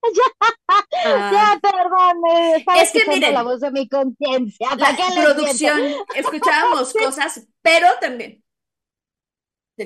[1.02, 2.16] Ya, ya, perdón,
[2.76, 4.68] es que miren, la voz de mi conciencia.
[4.76, 5.80] La producción,
[6.14, 8.42] escuchábamos cosas, pero también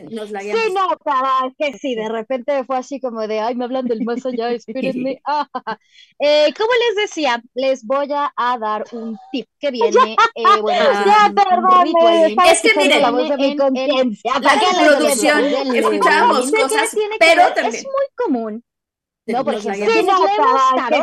[0.01, 3.65] nos la Sí, no, para que sí, de repente fue así como de, ay, me
[3.65, 5.21] hablan del más allá, espérenme.
[6.19, 11.33] eh, como les decía, les voy a, dar un tip que viene, eh, bueno, ya,
[11.35, 11.87] perdón,
[12.47, 14.33] es que miren, la voz de mi conciencia.
[14.41, 17.75] La, producción, escuchábamos cosas, pero también.
[17.75, 18.65] Es muy común
[19.25, 19.75] no, porque sí, no,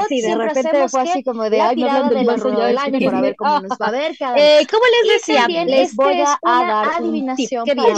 [0.09, 3.21] sí, de repente fue así como de, ay, no hablan del más del año para
[3.21, 6.97] ver cómo nos va a ver cada eh, Como les decía, les voy a, dar
[6.97, 7.85] adivinación perdón,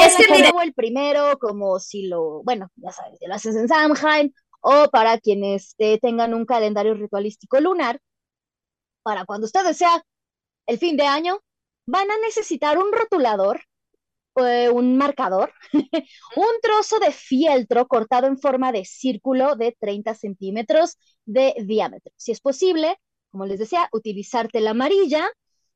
[0.00, 0.50] es que mire.
[0.62, 5.76] el primero, como si lo, bueno, ya sabes, lo haces en Samhain, o para quienes
[5.78, 8.00] eh, tengan un calendario ritualístico lunar,
[9.04, 10.02] para cuando ustedes sea
[10.66, 11.38] el fin de año,
[11.86, 13.67] van a necesitar un rotulador
[14.72, 21.54] un marcador, un trozo de fieltro cortado en forma de círculo de 30 centímetros de
[21.64, 22.12] diámetro.
[22.16, 22.96] Si es posible,
[23.30, 25.28] como les decía, utilizar tela amarilla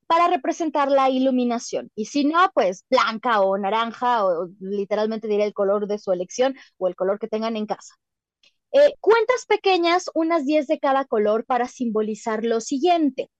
[0.07, 1.91] para representar la iluminación.
[1.95, 6.55] Y si no, pues blanca o naranja, o literalmente diré el color de su elección
[6.79, 7.95] o el color que tengan en casa.
[8.73, 13.31] Eh, cuentas pequeñas, unas 10 de cada color para simbolizar lo siguiente.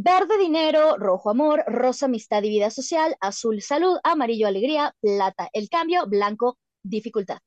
[0.00, 5.68] Verde dinero, rojo amor, rosa amistad y vida social, azul salud, amarillo alegría, plata el
[5.68, 7.38] cambio, blanco dificultad.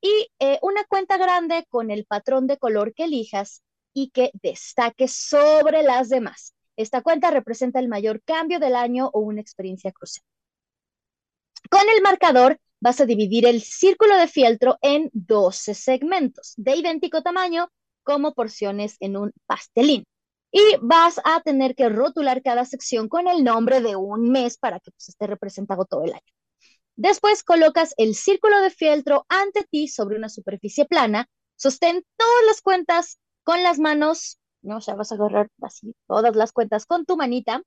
[0.00, 3.62] Y eh, una cuenta grande con el patrón de color que elijas
[3.94, 6.56] y que destaque sobre las demás.
[6.76, 10.24] Esta cuenta representa el mayor cambio del año o una experiencia crucial.
[11.70, 17.22] Con el marcador vas a dividir el círculo de fieltro en 12 segmentos de idéntico
[17.22, 17.68] tamaño
[18.02, 20.04] como porciones en un pastelín
[20.52, 24.78] y vas a tener que rotular cada sección con el nombre de un mes para
[24.80, 26.32] que pues, esté representado todo el año.
[26.94, 32.60] Después colocas el círculo de fieltro ante ti sobre una superficie plana, sostén todas las
[32.60, 34.76] cuentas con las manos, ¿no?
[34.76, 37.62] o sea, vas a agarrar así todas las cuentas con tu manita.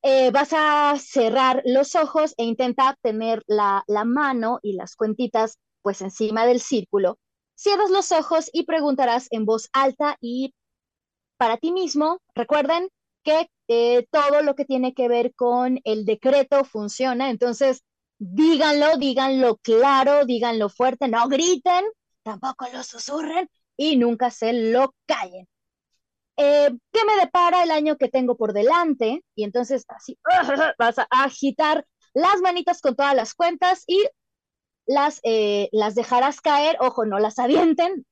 [0.00, 5.58] Eh, vas a cerrar los ojos e intenta tener la, la mano y las cuentitas
[5.82, 7.18] pues encima del círculo.
[7.54, 10.54] Cierras los ojos y preguntarás en voz alta y
[11.38, 12.20] para ti mismo.
[12.34, 12.88] Recuerden
[13.22, 17.82] que eh, todo lo que tiene que ver con el decreto funciona, entonces
[18.18, 21.84] díganlo, díganlo claro, díganlo fuerte, no griten,
[22.22, 25.48] tampoco lo susurren y nunca se lo callen.
[26.36, 29.24] Eh, ¿Qué me depara el año que tengo por delante?
[29.34, 30.18] Y entonces así
[30.78, 34.06] vas a agitar las manitas con todas las cuentas y
[34.86, 38.06] las, eh, las dejarás caer, ojo, no las avienten,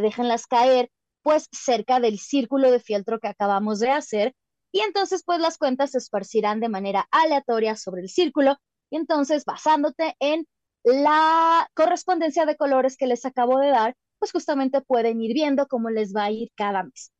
[0.00, 0.90] déjenlas caer
[1.24, 4.34] pues cerca del círculo de fieltro que acabamos de hacer
[4.72, 8.58] y entonces pues las cuentas se esparcirán de manera aleatoria sobre el círculo
[8.90, 10.46] y entonces basándote en
[10.84, 15.88] la correspondencia de colores que les acabo de dar, pues justamente pueden ir viendo cómo
[15.88, 17.10] les va a ir cada mes.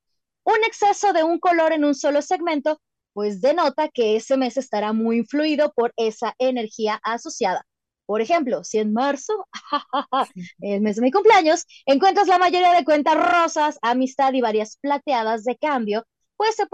[0.44, 2.78] Un exceso de un color en un solo segmento
[3.14, 7.64] pues denota que ese mes estará muy influido por esa energía asociada.
[8.06, 9.46] Por ejemplo, si en marzo,
[10.60, 15.44] el mes de mi cumpleaños, encuentras la mayoría de cuentas rosas, amistad y varias plateadas
[15.44, 16.04] de cambio,
[16.36, 16.64] pues se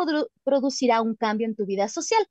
[0.44, 2.26] producirá un cambio en tu vida social.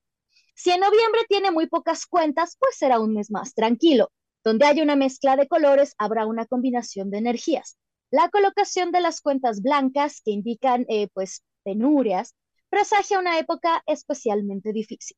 [0.55, 4.11] Si en noviembre tiene muy pocas cuentas, pues será un mes más tranquilo.
[4.43, 7.77] Donde hay una mezcla de colores, habrá una combinación de energías.
[8.11, 12.35] La colocación de las cuentas blancas, que indican, eh, pues, penurias,
[12.69, 15.15] presagia una época especialmente difícil.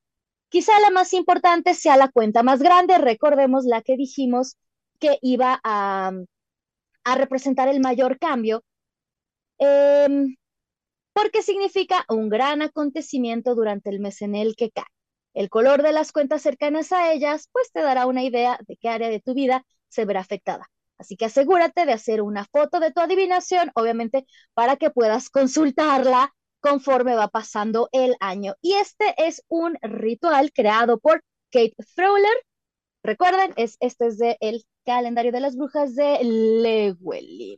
[0.52, 4.58] Quizá la más importante sea la cuenta más grande, recordemos la que dijimos
[5.00, 6.12] que iba a,
[7.16, 8.62] representar el mayor cambio,
[9.60, 10.36] em,
[11.14, 14.84] porque significa un gran acontecimiento durante el mes en el que cae.
[15.34, 18.90] El color de las cuentas cercanas a ellas, pues te dará una idea de qué
[18.90, 20.70] área de tu vida se verá afectada.
[20.98, 26.34] Así que asegúrate de hacer una foto de tu adivinación, obviamente, para que puedas consultarla
[26.62, 28.56] conforme va pasando el año.
[28.62, 32.38] Y este es un ritual creado por Kate Fowler.
[33.04, 37.58] Recuerden, es, este es de el calendario de las brujas de Llewellyn.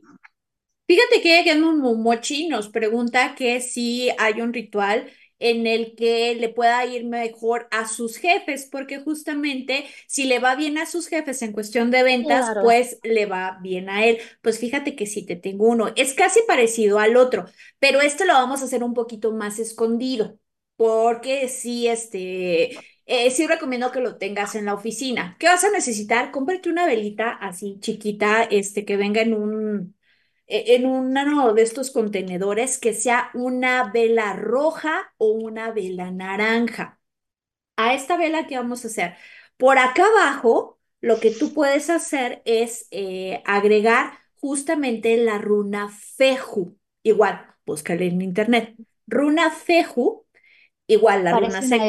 [0.86, 5.10] Fíjate que Mochi nos pregunta que si hay un ritual
[5.44, 10.56] en el que le pueda ir mejor a sus jefes, porque justamente si le va
[10.56, 14.18] bien a sus jefes en cuestión de ventas, pues le va bien a él.
[14.40, 17.44] Pues fíjate que si te tengo uno, es casi parecido al otro,
[17.78, 20.38] pero este lo vamos a hacer un poquito más escondido,
[20.76, 22.76] porque sí, este...
[23.06, 25.36] Eh, sí recomiendo que lo tengas en la oficina.
[25.38, 26.30] ¿Qué vas a necesitar?
[26.30, 29.94] Cómprate una velita así chiquita, este, que venga en un,
[30.46, 37.00] en uno de estos contenedores que sea una vela roja o una vela naranja.
[37.76, 39.16] A esta vela, ¿qué vamos a hacer?
[39.56, 46.78] Por acá abajo, lo que tú puedes hacer es eh, agregar justamente la runa Feju.
[47.02, 48.76] Igual, búscale en internet.
[49.06, 50.26] Runa Feju,
[50.86, 51.88] igual la runa se...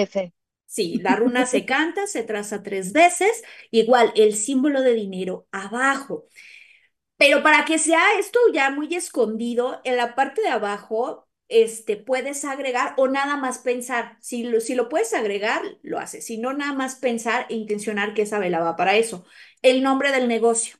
[0.65, 6.25] Sí, la runa se canta, se traza tres veces, igual el símbolo de dinero abajo.
[7.17, 12.43] Pero para que sea esto ya muy escondido, en la parte de abajo, este, puedes
[12.45, 14.17] agregar o nada más pensar.
[14.21, 16.25] Si lo, si lo puedes agregar, lo haces.
[16.25, 19.25] Si no, nada más pensar e intencionar que esa vela va para eso.
[19.61, 20.77] El nombre del negocio.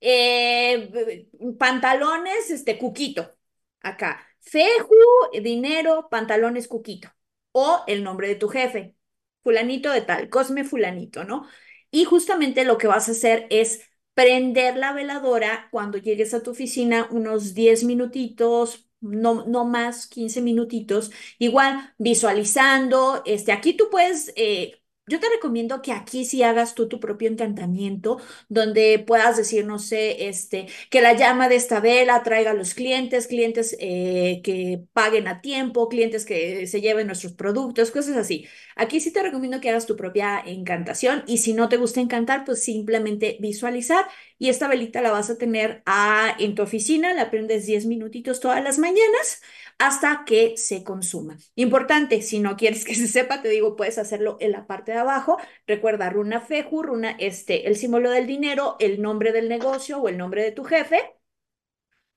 [0.00, 3.34] Eh, pantalones, este, Cuquito.
[3.80, 4.26] Acá.
[4.40, 4.94] Feju,
[5.42, 7.10] dinero, pantalones, Cuquito.
[7.52, 8.94] O el nombre de tu jefe.
[9.42, 11.48] Fulanito de tal, Cosme Fulanito, ¿no?
[11.90, 13.82] Y justamente lo que vas a hacer es
[14.16, 20.42] prender la veladora cuando llegues a tu oficina unos 10 minutitos, no, no más, 15
[20.42, 26.74] minutitos, igual visualizando, este, aquí tú puedes eh, yo te recomiendo que aquí sí hagas
[26.74, 31.78] tú tu propio encantamiento, donde puedas decir, no sé, este, que la llama de esta
[31.80, 37.06] vela traiga a los clientes, clientes eh, que paguen a tiempo, clientes que se lleven
[37.06, 38.46] nuestros productos, cosas así.
[38.78, 42.44] Aquí sí te recomiendo que hagas tu propia encantación y si no te gusta encantar,
[42.44, 44.06] pues simplemente visualizar
[44.38, 48.38] y esta velita la vas a tener a, en tu oficina, la prendes 10 minutitos
[48.40, 49.40] todas las mañanas
[49.78, 51.38] hasta que se consuma.
[51.54, 54.98] Importante, si no quieres que se sepa, te digo, puedes hacerlo en la parte de
[54.98, 55.38] abajo.
[55.66, 60.18] Recuerda runa feju, runa, este, el símbolo del dinero, el nombre del negocio o el
[60.18, 61.14] nombre de tu jefe,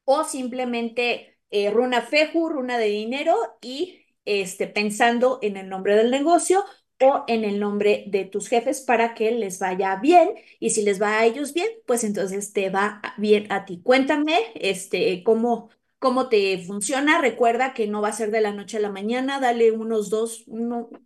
[0.06, 4.06] o simplemente eh, runa feju, runa de dinero y
[4.42, 6.64] este, pensando en el nombre del negocio
[7.02, 11.02] o en el nombre de tus jefes para que les vaya bien y si les
[11.02, 13.82] va a ellos bien, pues entonces te va bien a ti.
[13.84, 15.70] Cuéntame este cómo
[16.00, 17.20] cómo te funciona.
[17.22, 20.46] Recuerda que no va a ser de la noche a la mañana, dale unos dos,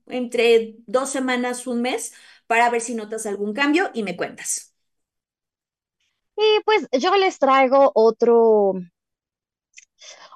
[0.07, 2.13] entre dos semanas, un mes,
[2.47, 4.74] para ver si notas algún cambio y me cuentas.
[6.38, 8.74] Y pues yo les traigo otro,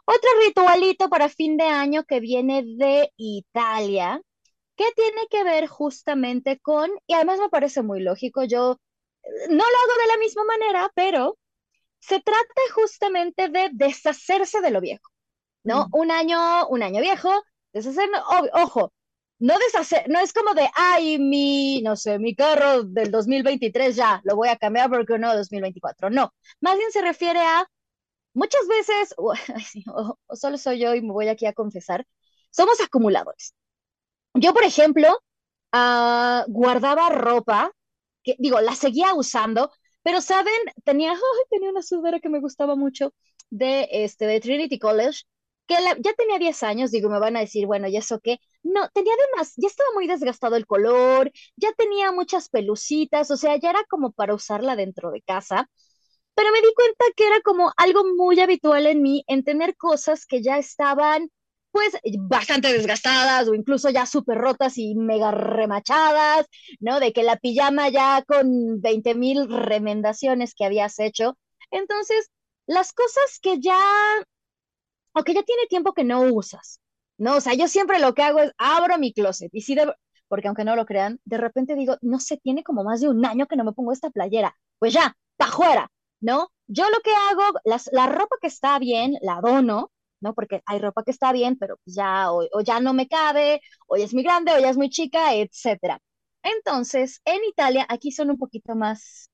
[0.07, 4.21] otro ritualito para fin de año que viene de Italia,
[4.77, 8.77] que tiene que ver justamente con, y además me parece muy lógico, yo
[9.49, 11.37] no lo hago de la misma manera, pero
[11.99, 15.11] se trata justamente de deshacerse de lo viejo,
[15.63, 15.87] ¿no?
[15.91, 17.29] Un año, un año viejo,
[17.73, 18.09] deshacer,
[18.53, 18.93] ojo,
[19.39, 24.21] no deshacer, no es como de, ay, mi, no sé, mi carro del 2023 ya,
[24.23, 27.67] lo voy a cambiar porque no 2024, no, más bien se refiere a,
[28.37, 29.15] muchas veces,
[29.87, 32.05] o, solo soy yo y me voy aquí a confesar,
[32.51, 33.53] somos acumuladores.
[34.35, 35.19] Yo, por ejemplo,
[35.73, 37.71] ah, guardaba ropa,
[38.23, 39.71] que digo, la seguía usando,
[40.03, 40.53] pero, ¿saben?
[40.83, 41.13] Tenía,
[41.51, 43.13] tenía una sudadera que me gustaba mucho
[43.49, 45.23] de, este, de Trinity College,
[45.67, 48.39] que ya tenía 10 años, digo, me van a decir, bueno, ¿y eso qué?
[48.63, 53.57] No, tenía además, ya estaba muy desgastado el color, ya tenía muchas pelucitas, o sea,
[53.57, 55.69] ya era como para usarla dentro de casa,
[56.37, 60.27] pero me di cuenta que era como algo muy habitual en mí, en tener cosas
[60.27, 61.31] que ya estaban
[61.71, 66.45] pues bastante desgastadas o incluso ya súper rotas y mega remachadas,
[66.79, 66.99] ¿no?
[66.99, 71.39] De que la pijama ya con 20 mil remendaciones que habías hecho.
[71.71, 72.29] Entonces,
[72.67, 73.79] las cosas que ya,
[75.13, 76.81] o que ya tiene tiempo que no usas,
[77.17, 77.37] ¿no?
[77.37, 79.91] O sea, yo siempre lo que hago es abro mi closet y si de,
[80.27, 83.25] porque aunque no lo crean, de repente digo, no sé, tiene como más de un
[83.25, 85.89] año que no me pongo esta playera, pues ya, pa' fuera,
[86.21, 86.49] ¿no?
[86.67, 89.91] Yo lo que hago, las, la ropa que está bien, la dono,
[90.21, 90.33] ¿no?
[90.33, 93.61] Porque hay ropa que está bien, pero pues ya o, o ya no me cabe,
[93.87, 95.99] o ya es muy grande, o ya es muy chica, etcétera.
[96.43, 99.29] Entonces, en Italia, aquí son un poquito más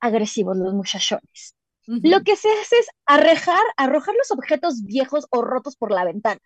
[0.00, 1.54] agresivos los muchachones.
[2.02, 6.40] Lo que se hace es arrojar, arrojar los objetos viejos o rotos por la ventana.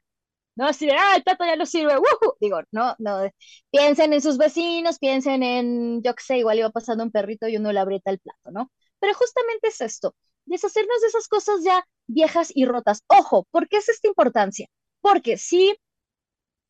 [0.57, 2.35] No así de, ah, el plato ya no sirve, ¡wujú!
[2.41, 3.31] Digo, no, no.
[3.71, 7.57] Piensen en sus vecinos, piensen en, yo qué sé, igual iba pasando un perrito y
[7.57, 8.71] uno le aprieta el plato, ¿no?
[9.01, 10.14] Pero justamente es esto,
[10.46, 13.03] deshacernos de esas cosas ya viejas y rotas.
[13.09, 14.68] Ojo, ¿por qué es esta importancia?
[15.01, 15.76] Porque si,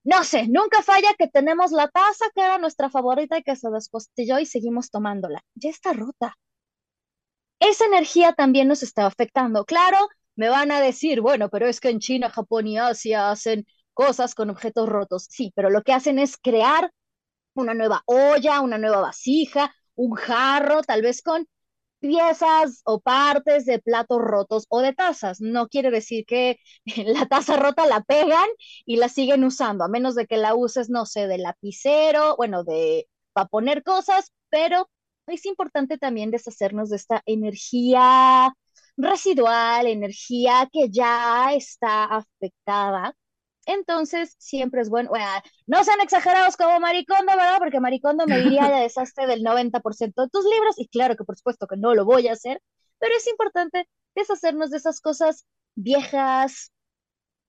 [0.04, 3.70] no sé, nunca falla que tenemos la taza que era nuestra favorita y que se
[3.70, 5.42] despostilló y seguimos tomándola.
[5.54, 6.36] Ya está rota
[7.60, 9.64] esa energía también nos está afectando.
[9.64, 9.98] Claro,
[10.36, 14.34] me van a decir, bueno, pero es que en China, Japón y Asia hacen cosas
[14.34, 15.26] con objetos rotos.
[15.30, 16.90] Sí, pero lo que hacen es crear
[17.54, 21.46] una nueva olla, una nueva vasija, un jarro, tal vez con
[22.00, 25.40] piezas o partes de platos rotos o de tazas.
[25.40, 26.58] No quiere decir que
[27.06, 28.48] la taza rota la pegan
[28.86, 32.64] y la siguen usando, a menos de que la uses, no sé, de lapicero, bueno,
[32.64, 34.90] de para poner cosas, pero
[35.26, 38.52] es importante también deshacernos de esta energía
[38.96, 43.14] residual, energía que ya está afectada.
[43.72, 45.26] Entonces, siempre es bueno, bueno,
[45.66, 47.58] no sean exagerados como Maricondo, ¿verdad?
[47.58, 51.36] Porque Maricondo me diría ya desastre del 90% de tus libros, y claro que por
[51.36, 52.60] supuesto que no lo voy a hacer,
[52.98, 55.46] pero es importante deshacernos de esas cosas
[55.76, 56.72] viejas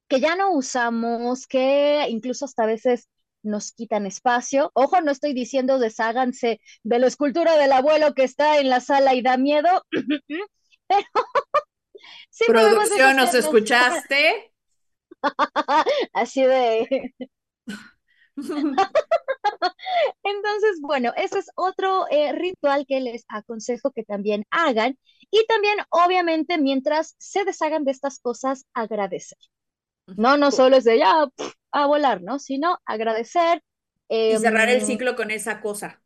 [0.08, 3.08] que ya no usamos, que incluso hasta a veces
[3.44, 4.70] nos quitan espacio.
[4.74, 9.16] Ojo, no estoy diciendo desháganse de la escultura del abuelo que está en la sala
[9.16, 9.70] y da miedo,
[10.88, 11.08] pero
[12.30, 14.51] sí Producción, ¿nos escuchaste?
[16.14, 17.14] así de...
[20.24, 24.98] Entonces, bueno, ese es otro eh, ritual que les aconsejo que también hagan.
[25.30, 29.38] Y también, obviamente, mientras se deshagan de estas cosas, agradecer.
[30.18, 31.28] No, no solo es de ya
[31.72, 32.40] a volar, ¿no?
[32.40, 33.64] Sino agradecer.
[34.10, 36.02] Y cerrar el em, ciclo con esa cosa.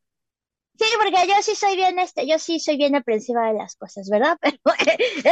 [0.77, 4.09] sí, porque yo sí soy bien, este, yo sí soy bien aprensiva de las cosas,
[4.09, 4.37] ¿verdad?
[4.39, 4.59] Pero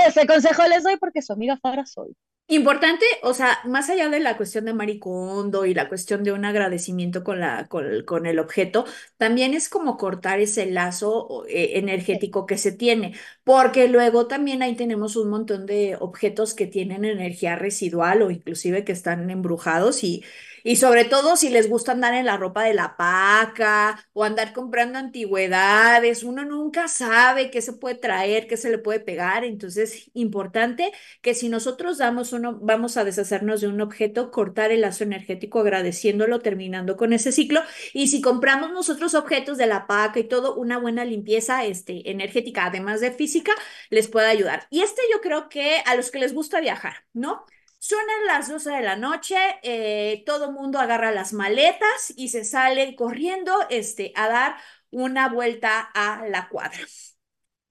[0.08, 2.16] ese consejo les doy porque su amiga Fara soy.
[2.48, 6.46] Importante, o sea, más allá de la cuestión de maricondo y la cuestión de un
[6.46, 8.86] agradecimiento con la, con, el- con el objeto,
[9.18, 14.76] también es como cortar ese lazo eh, energético que se tiene, porque luego también ahí
[14.76, 20.24] tenemos un montón de objetos que tienen energía residual o inclusive que están embrujados y,
[20.64, 24.54] y sobre todo si les gusta andar en la ropa de la paca o andar
[24.54, 30.10] comprando antigüedades, uno nunca sabe qué se puede traer, qué se le puede pegar, entonces,
[30.14, 30.92] importante
[31.22, 35.60] que si nosotros damos uno, vamos a deshacernos de un objeto, cortar el lazo energético
[35.60, 37.62] agradeciéndolo, terminando con ese ciclo.
[37.94, 42.66] Y si compramos nosotros objetos de la paca y todo, una buena limpieza este, energética,
[42.66, 43.52] además de física,
[43.90, 44.68] les puede ayudar.
[44.70, 47.46] Y este yo creo que a los que les gusta viajar, ¿no?
[47.86, 52.96] Suenan las 12 de la noche, eh, todo mundo agarra las maletas y se sale
[52.96, 54.56] corriendo este, a dar
[54.90, 56.80] una vuelta a la cuadra.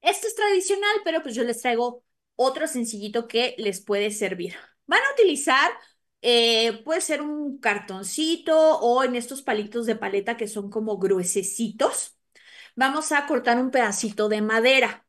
[0.02, 2.04] Esto es tradicional, pero pues yo les traigo
[2.36, 4.54] otro sencillito que les puede servir.
[4.86, 5.70] Van a utilizar,
[6.20, 12.18] eh, puede ser un cartoncito o en estos palitos de paleta que son como gruesecitos.
[12.76, 15.06] Vamos a cortar un pedacito de madera,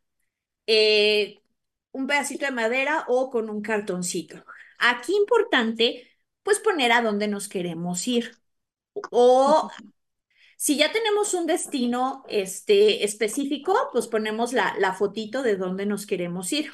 [0.67, 1.43] eh,
[1.91, 4.45] un pedacito de madera o con un cartoncito.
[4.85, 6.07] Aquí importante,
[6.43, 8.37] pues poner a dónde nos queremos ir.
[9.11, 9.71] O
[10.57, 16.05] si ya tenemos un destino este, específico, pues ponemos la, la fotito de dónde nos
[16.05, 16.71] queremos ir.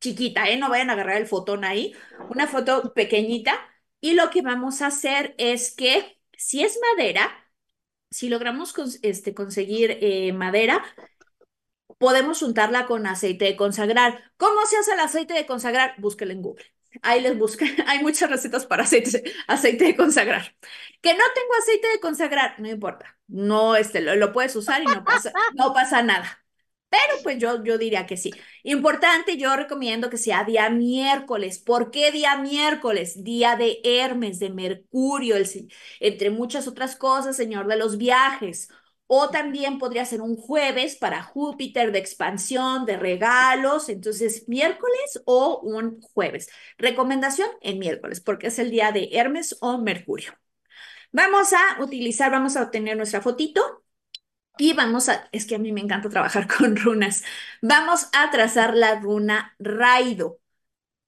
[0.00, 0.56] Chiquita, ¿eh?
[0.58, 1.94] No vayan a agarrar el fotón ahí.
[2.30, 3.58] Una foto pequeñita.
[4.00, 7.30] Y lo que vamos a hacer es que si es madera,
[8.10, 10.84] si logramos este, conseguir eh, madera,
[11.98, 14.32] podemos untarla con aceite de consagrar.
[14.36, 15.94] ¿Cómo se hace el aceite de consagrar?
[15.98, 16.73] Búsquelo en Google.
[17.02, 17.64] Ahí les busca.
[17.86, 20.56] Hay muchas recetas para aceite, aceite de consagrar.
[21.00, 23.18] Que no tengo aceite de consagrar, no importa.
[23.26, 26.40] No, este, lo, lo puedes usar y no pasa, no pasa nada.
[26.88, 28.30] Pero pues yo, yo diría que sí.
[28.62, 31.58] Importante, yo recomiendo que sea día miércoles.
[31.58, 33.24] ¿Por qué día miércoles?
[33.24, 35.48] Día de Hermes, de Mercurio, el,
[35.98, 38.68] entre muchas otras cosas, señor de los viajes.
[39.06, 43.88] O también podría ser un jueves para Júpiter de expansión, de regalos.
[43.88, 46.48] Entonces, miércoles o un jueves.
[46.78, 50.32] Recomendación en miércoles, porque es el día de Hermes o Mercurio.
[51.12, 53.84] Vamos a utilizar, vamos a obtener nuestra fotito
[54.58, 57.24] y vamos a, es que a mí me encanta trabajar con runas.
[57.62, 60.40] Vamos a trazar la runa Raido.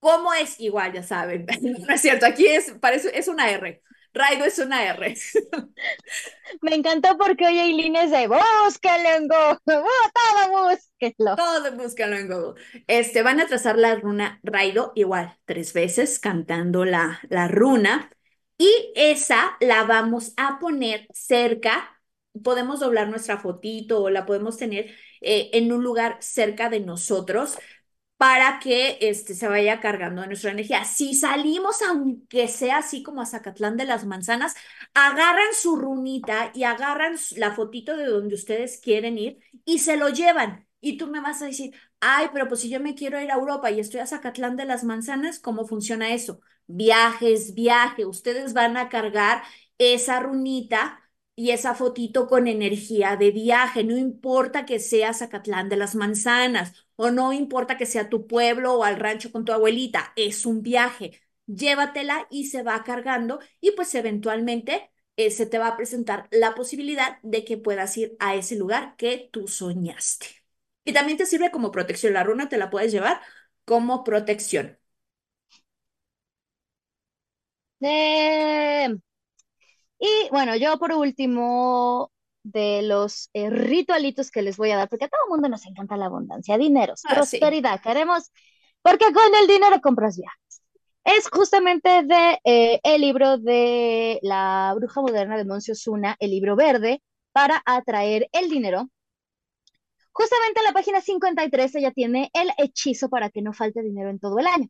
[0.00, 0.60] ¿Cómo es?
[0.60, 1.46] Igual, ya saben.
[1.88, 3.82] No es cierto, aquí es, parece, es una R.
[4.16, 5.14] Raido es una R.
[6.62, 11.36] Me encantó porque hoy Aileen es de búsquenlo en Google, todo búsquenlo.
[11.36, 12.62] Todo búsquenlo en Google.
[12.86, 18.10] Este, van a trazar la runa Raido igual, tres veces, cantando la, la runa.
[18.58, 22.00] Y esa la vamos a poner cerca.
[22.42, 24.86] Podemos doblar nuestra fotito o la podemos tener
[25.20, 27.58] eh, en un lugar cerca de nosotros
[28.16, 30.84] para que este, se vaya cargando nuestra energía.
[30.84, 34.54] Si salimos, aunque sea así como a Zacatlán de las Manzanas,
[34.94, 40.08] agarran su runita y agarran la fotito de donde ustedes quieren ir y se lo
[40.08, 40.66] llevan.
[40.80, 43.34] Y tú me vas a decir, ay, pero pues si yo me quiero ir a
[43.34, 46.40] Europa y estoy a Zacatlán de las Manzanas, ¿cómo funciona eso?
[46.66, 49.42] Viajes, viaje, ustedes van a cargar
[49.78, 51.02] esa runita
[51.34, 56.85] y esa fotito con energía de viaje, no importa que sea Zacatlán de las Manzanas
[56.96, 60.62] o no importa que sea tu pueblo o al rancho con tu abuelita, es un
[60.62, 61.20] viaje.
[61.46, 66.54] Llévatela y se va cargando y pues eventualmente eh, se te va a presentar la
[66.54, 70.26] posibilidad de que puedas ir a ese lugar que tú soñaste.
[70.84, 72.12] Y también te sirve como protección.
[72.14, 73.20] La runa te la puedes llevar
[73.64, 74.78] como protección.
[77.80, 78.88] Eh,
[79.98, 82.10] y bueno, yo por último,
[82.52, 85.66] de los eh, ritualitos que les voy a dar, porque a todo el mundo nos
[85.66, 87.38] encanta la abundancia, dineros, Ah, sí.
[87.38, 88.30] prosperidad, queremos,
[88.82, 90.62] porque con el dinero compras viajes.
[91.04, 96.56] Es justamente de eh, el libro de la bruja moderna de Moncio Suna, el libro
[96.56, 98.88] verde, para atraer el dinero.
[100.12, 104.18] Justamente en la página 53 ella tiene el hechizo para que no falte dinero en
[104.18, 104.68] todo el año.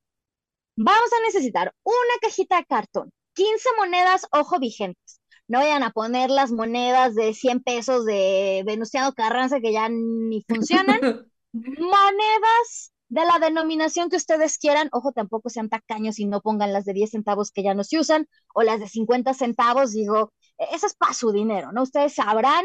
[0.77, 5.16] Vamos a necesitar una cajita de cartón, 15 monedas, ojo vigentes.
[5.49, 10.43] No vayan a poner las monedas de 100 pesos de Venustiano Carranza que ya ni
[10.49, 11.01] funcionan.
[11.53, 14.89] Monedas de la denominación que ustedes quieran.
[14.93, 17.99] Ojo, tampoco sean tacaños y no pongan las de 10 centavos que ya no se
[17.99, 19.93] usan o las de 50 centavos.
[19.93, 20.33] Digo,
[20.73, 21.83] eso es para su dinero, ¿no?
[21.83, 22.65] Ustedes sabrán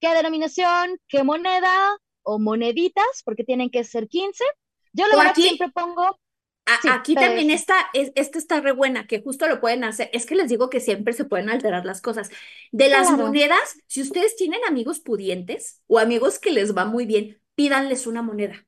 [0.00, 4.44] qué denominación, qué moneda o moneditas, porque tienen que ser 15.
[4.92, 6.18] Yo la O verdad aquí- siempre pongo
[6.66, 10.08] A- Sí, Aquí también está, es, esta está re buena, que justo lo pueden hacer.
[10.12, 12.30] Es que les digo que siempre se pueden alterar las cosas.
[12.72, 13.24] De las Claro.
[13.24, 18.22] monedas, si ustedes tienen amigos pudientes o amigos que les va muy bien, pídanles una
[18.22, 18.66] moneda.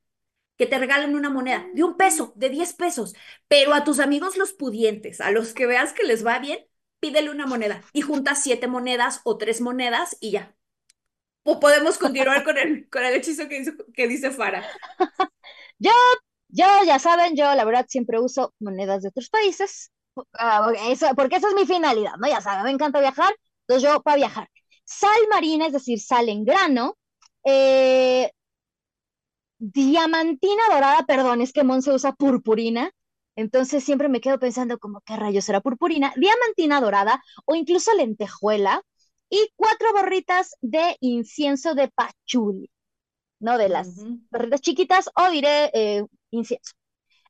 [0.58, 3.14] Que te regalen una moneda de un peso, de 10 pesos.
[3.48, 6.60] Pero a tus amigos los pudientes, a los que veas que les va bien,
[7.00, 10.56] pídele una moneda y juntas siete monedas o tres monedas y ya.
[11.44, 14.64] O podemos continuar con el, con el hechizo que dice, que dice Fara.
[15.78, 15.92] Yo,
[16.56, 19.92] yo, ya saben, yo la verdad siempre uso monedas de otros países,
[20.34, 22.28] ah, eso, porque esa es mi finalidad, ¿no?
[22.28, 24.48] Ya saben, me encanta viajar, entonces yo para viajar.
[24.84, 26.96] Sal marina, es decir, sal en grano,
[27.44, 28.30] eh,
[29.58, 32.90] diamantina dorada, perdón, es que Monse usa purpurina,
[33.36, 36.12] entonces siempre me quedo pensando como, ¿qué rayos será purpurina?
[36.16, 38.82] Diamantina dorada o incluso lentejuela
[39.28, 42.70] y cuatro borritas de incienso de pachuli,
[43.40, 43.58] ¿no?
[43.58, 44.06] De las
[44.62, 46.74] chiquitas o diré eh, incienso.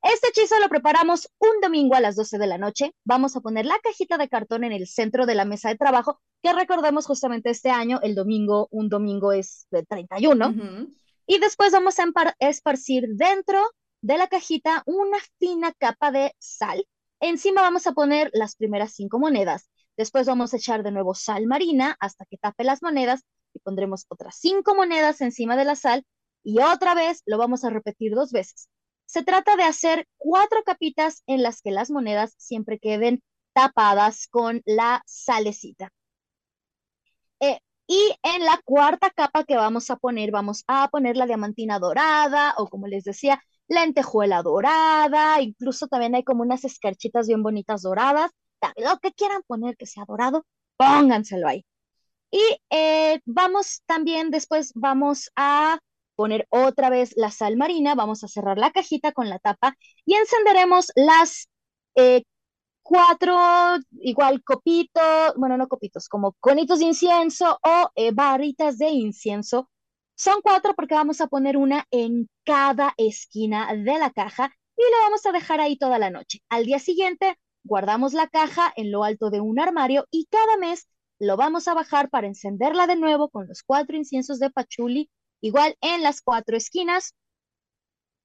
[0.03, 2.95] Este hechizo lo preparamos un domingo a las 12 de la noche.
[3.05, 6.21] Vamos a poner la cajita de cartón en el centro de la mesa de trabajo,
[6.43, 10.49] que recordemos justamente este año, el domingo, un domingo es de 31.
[10.49, 10.95] Ujú.
[11.27, 12.05] Y después vamos a
[12.39, 13.61] esparcir dentro
[14.01, 16.87] de la cajita una fina capa de sal.
[17.19, 19.69] Encima vamos a poner las primeras cinco monedas.
[19.97, 23.25] Después vamos a echar de nuevo sal marina hasta que tape las monedas
[23.55, 26.05] y pondremos otras cinco monedas encima de la sal
[26.45, 28.69] y otra vez lo vamos a repetir dos veces.
[29.07, 34.63] Se trata de hacer cuatro capitas en las que las monedas siempre queden tapadas con
[34.67, 35.91] la salecita.
[37.41, 41.79] Eh, y en la cuarta capa que vamos a poner, vamos a poner la diamantina
[41.79, 47.83] dorada o como les decía, lentejuela dorada, incluso también hay como unas escarchitas bien bonitas
[47.83, 48.31] doradas.
[48.77, 50.45] Lo que quieran poner que sea dorado,
[50.77, 51.65] pónganselo ahí.
[52.31, 55.79] Y eh, vamos también, después vamos a
[56.17, 60.15] poner otra vez la sal marina, vamos a cerrar la cajita con la tapa y
[60.15, 61.49] encenderemos las
[61.97, 62.23] eh,
[62.83, 63.37] cuatro,
[64.01, 69.71] igual copitos, bueno, no copitos, como conitos de incienso o eh, barritas de incienso.
[70.15, 74.99] Son cuatro porque vamos a poner una en cada esquina de la caja y la
[75.05, 76.41] vamos a dejar ahí toda la noche.
[76.49, 80.89] Al día siguiente, guardamos la caja en lo alto de un armario y cada mes
[81.19, 85.11] lo vamos a bajar para encenderla de nuevo con los cuatro inciensos de pachuli,
[85.41, 87.15] igual en las cuatro esquinas.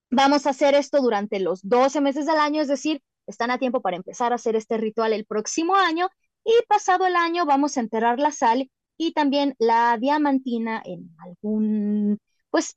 [0.09, 3.81] Vamos a hacer esto durante los 12 meses del año, es decir, están a tiempo
[3.81, 6.09] para empezar a hacer este ritual el próximo año
[6.43, 12.19] y pasado el año vamos a enterrar la sal y también la diamantina en algún,
[12.49, 12.73] pues,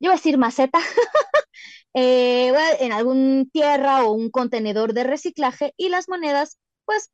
[0.00, 0.78] yo voy a decir maceta,
[1.94, 7.10] eh, en algún tierra o un contenedor de reciclaje y las monedas, pues,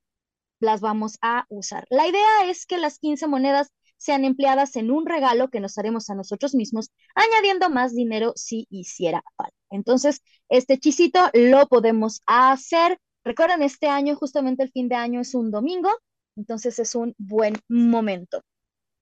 [0.61, 1.87] las vamos a usar.
[1.91, 3.71] La idea es que las 15 monedas
[4.01, 8.67] sean empleadas en un regalo que nos haremos a nosotros mismos, añadiendo más dinero si
[8.71, 9.55] hiciera falta.
[9.71, 12.99] Entonces, este hechicito lo podemos hacer.
[13.25, 15.91] Recuerden, este año, justamente el fin de año es un domingo,
[16.35, 18.41] entonces es un buen momento.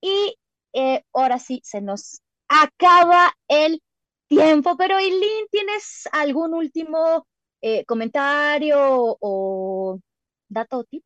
[0.00, 0.36] Y
[0.72, 3.80] eh, ahora sí, se nos acaba el
[4.26, 7.24] tiempo, pero Eileen, ¿tienes algún último
[7.60, 8.76] eh, comentario
[9.20, 10.00] o
[10.48, 11.04] dato o tip?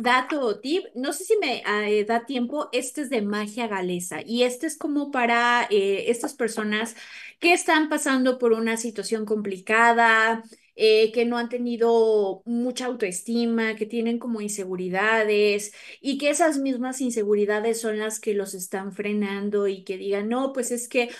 [0.00, 4.20] Dato o tip, no sé si me eh, da tiempo, este es de magia galesa
[4.24, 6.94] y este es como para eh, estas personas
[7.40, 10.42] que están pasando por una situación complicada,
[10.80, 17.00] eh, que no han tenido mucha autoestima, que tienen como inseguridades y que esas mismas
[17.00, 21.10] inseguridades son las que los están frenando y que digan, no, pues es que,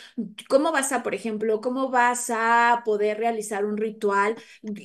[0.49, 4.37] ¿cómo vas a, por ejemplo, cómo vas a poder realizar un ritual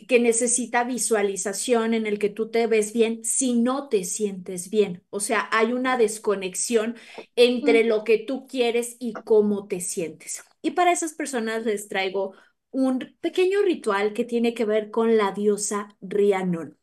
[0.08, 5.04] que necesita visualización en el que tú te ves bien si no te sientes bien?
[5.10, 6.96] O sea, hay una desconexión
[7.36, 10.44] entre lo que tú quieres y cómo te sientes.
[10.62, 12.34] Y para esas personas les traigo
[12.74, 16.78] un pequeño ritual que tiene que ver con la diosa Rhiannon.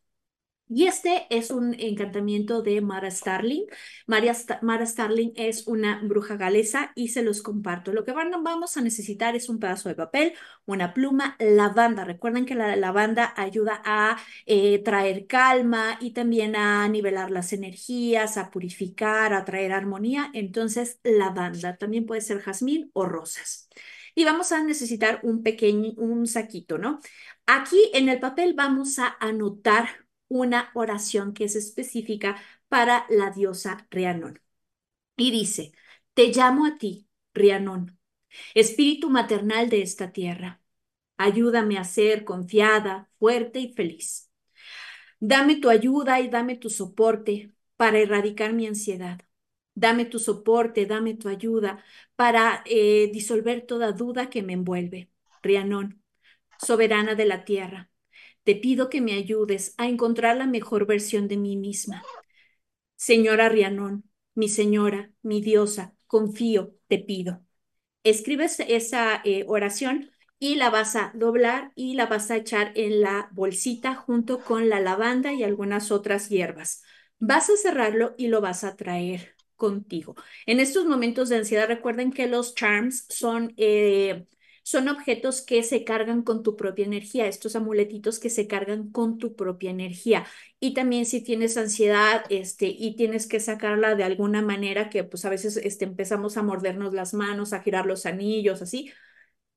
[0.72, 3.66] Y este es un encantamiento de Mara Starling.
[4.06, 7.92] Mara Starling es una bruja galesa y se los comparto.
[7.92, 10.32] Lo que vamos a necesitar es un pedazo de papel,
[10.66, 12.04] una pluma, lavanda.
[12.04, 14.16] Recuerden que la lavanda ayuda a
[14.46, 20.30] eh, traer calma y también a nivelar las energías, a purificar, a traer armonía.
[20.34, 23.68] Entonces, lavanda también puede ser jazmín o rosas
[24.14, 27.00] y vamos a necesitar un pequeño, un saquito, ¿no?
[27.46, 32.36] Aquí en el papel vamos a anotar una oración que es específica
[32.68, 34.40] para la diosa Rianón.
[35.16, 35.72] Y dice,
[36.14, 37.98] te llamo a ti, Rianón,
[38.54, 40.62] espíritu maternal de esta tierra.
[41.18, 44.30] Ayúdame a ser confiada, fuerte y feliz.
[45.20, 49.20] Dame tu ayuda y dame tu soporte para erradicar mi ansiedad.
[49.74, 51.82] Dame tu soporte, dame tu ayuda
[52.16, 55.10] para eh, disolver toda duda que me envuelve.
[55.42, 56.02] Rianón,
[56.58, 57.90] soberana de la tierra,
[58.44, 62.02] te pido que me ayudes a encontrar la mejor versión de mí misma.
[62.96, 64.04] Señora Rianón,
[64.34, 67.42] mi señora, mi diosa, confío, te pido.
[68.04, 73.00] Escribes esa eh, oración y la vas a doblar y la vas a echar en
[73.02, 76.82] la bolsita junto con la lavanda y algunas otras hierbas.
[77.18, 80.16] Vas a cerrarlo y lo vas a traer contigo.
[80.46, 84.26] En estos momentos de ansiedad, recuerden que los charms son, eh,
[84.62, 89.18] son objetos que se cargan con tu propia energía, estos amuletitos que se cargan con
[89.18, 90.26] tu propia energía.
[90.60, 95.24] Y también si tienes ansiedad este, y tienes que sacarla de alguna manera, que pues
[95.26, 98.90] a veces este, empezamos a mordernos las manos, a girar los anillos, así,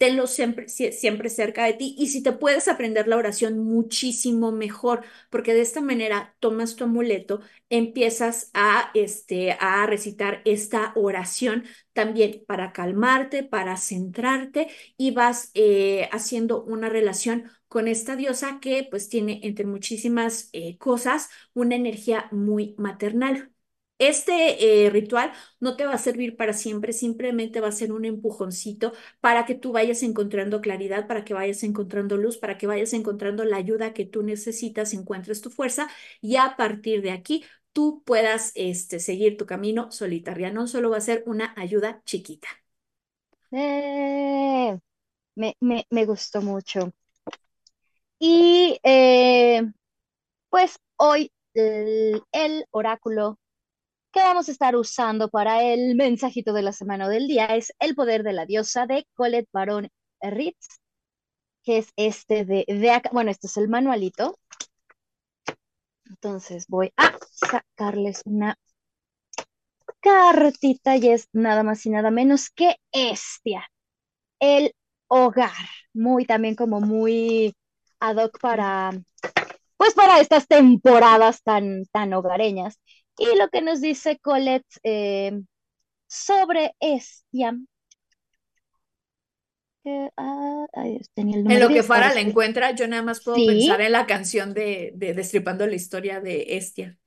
[0.03, 5.05] tenlo siempre, siempre cerca de ti y si te puedes aprender la oración muchísimo mejor,
[5.29, 7.39] porque de esta manera tomas tu amuleto,
[7.69, 16.09] empiezas a, este, a recitar esta oración también para calmarte, para centrarte y vas eh,
[16.11, 22.27] haciendo una relación con esta diosa que pues tiene entre muchísimas eh, cosas una energía
[22.31, 23.52] muy maternal.
[24.09, 25.31] Este eh, ritual
[25.61, 28.91] no te va a servir para siempre, simplemente va a ser un empujoncito
[29.21, 33.45] para que tú vayas encontrando claridad, para que vayas encontrando luz, para que vayas encontrando
[33.45, 35.87] la ayuda que tú necesitas, encuentres tu fuerza
[36.21, 40.51] y a partir de aquí tú puedas este, seguir tu camino solitaria.
[40.51, 42.47] No solo va a ser una ayuda chiquita.
[43.51, 44.77] Eh,
[45.35, 46.91] me, me, gustó mucho.
[48.19, 49.61] Y eh,
[50.49, 53.37] pues hoy el oráculo
[54.13, 57.95] que vamos a estar usando para el mensajito de la semana del día es El
[57.95, 59.89] poder de la diosa de Colette Baron
[60.21, 60.79] Ritz,
[61.63, 63.09] que es este de, de acá.
[63.11, 64.37] Bueno, este es el manualito.
[66.05, 68.55] Entonces voy a sacarles una
[69.99, 73.67] cartita y es nada más y nada menos que Estia,
[74.39, 74.75] el
[75.07, 75.51] hogar.
[75.93, 77.55] Muy también como muy
[77.99, 78.91] ad hoc para,
[79.77, 82.79] pues para estas temporadas tan, tan hogareñas.
[83.17, 85.41] Y lo que nos dice Colette eh,
[86.07, 87.55] sobre Estia.
[89.85, 90.65] Ah,
[91.15, 94.93] en lo que Farah la encuentra, yo nada más puedo pensar en la canción de,
[94.95, 96.97] Destripando la historia de Estia.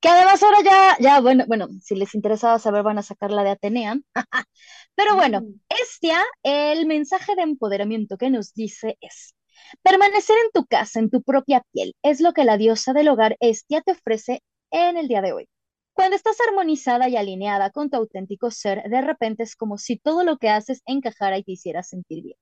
[0.00, 3.50] Que además ahora ya, ya, bueno, bueno, si les interesaba saber, van a sacarla de
[3.50, 3.98] Atenea.
[4.94, 5.60] Pero bueno, mm.
[5.82, 9.34] Estia, el mensaje de empoderamiento que nos dice es,
[9.82, 13.36] permanecer en tu casa, en tu propia piel, es lo que la diosa del hogar
[13.40, 14.42] Estia te ofrece
[14.72, 15.48] en el día de hoy.
[15.94, 20.24] Cuando estás armonizada y alineada con tu auténtico ser, de repente es como si todo
[20.24, 22.38] lo que haces encajara y te hiciera sentir bien.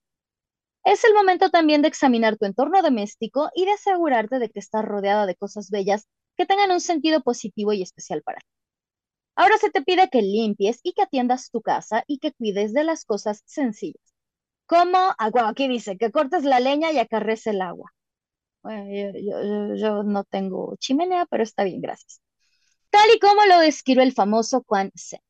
[0.84, 4.84] Es el momento también de examinar tu entorno doméstico y de asegurarte de que estás
[4.84, 8.46] rodeada de cosas bellas que tengan un sentido positivo y especial para ti.
[9.34, 12.84] Ahora se te pide que limpies y que atiendas tu casa y que cuides de
[12.84, 14.14] las cosas sencillas.
[14.66, 17.92] Como, ah, aquí dice, que cortes la leña y acarres el agua.
[18.62, 22.20] Bueno, yo, no tengo chimenea, pero está bien, gracias.
[22.90, 25.20] Tal y como lo describe el famoso Quan Sen.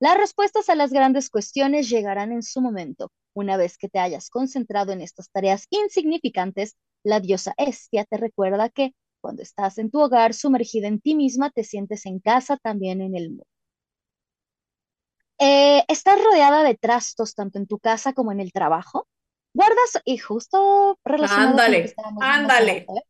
[0.00, 3.12] Las respuestas a las grandes cuestiones llegarán en su momento.
[3.34, 8.68] Una vez que te hayas concentrado en estas tareas insignificantes, la diosa Estia te recuerda
[8.70, 13.00] que cuando estás en tu hogar sumergida en ti misma, te sientes en casa también
[13.00, 13.46] en el mundo.
[15.38, 19.06] Eh, estás rodeada de trastos tanto en tu casa como en el trabajo.
[19.56, 23.02] Guardas, y justo relacionado ándale, ándale, ¿eh?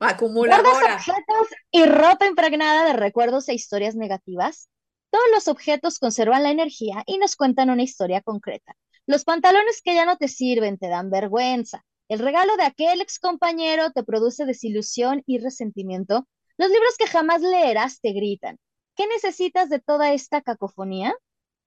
[0.00, 0.68] acumuladora.
[0.68, 4.68] Guardas objetos y ropa impregnada de recuerdos e historias negativas.
[5.10, 8.74] Todos los objetos conservan la energía y nos cuentan una historia concreta.
[9.06, 11.84] Los pantalones que ya no te sirven te dan vergüenza.
[12.08, 16.26] El regalo de aquel ex compañero te produce desilusión y resentimiento.
[16.56, 18.58] Los libros que jamás leerás te gritan.
[18.96, 21.14] ¿Qué necesitas de toda esta cacofonía?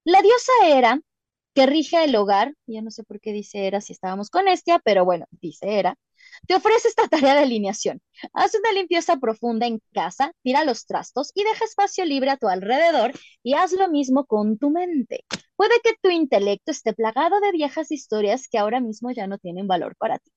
[0.03, 0.99] La diosa Era,
[1.55, 4.79] que rige el hogar, ya no sé por qué dice Era si estábamos con Estia,
[4.83, 5.97] pero bueno, dice Era,
[6.47, 8.01] te ofrece esta tarea de alineación.
[8.33, 12.47] Haz una limpieza profunda en casa, tira los trastos y deja espacio libre a tu
[12.49, 15.23] alrededor y haz lo mismo con tu mente.
[15.55, 19.67] Puede que tu intelecto esté plagado de viejas historias que ahora mismo ya no tienen
[19.67, 20.31] valor para ti.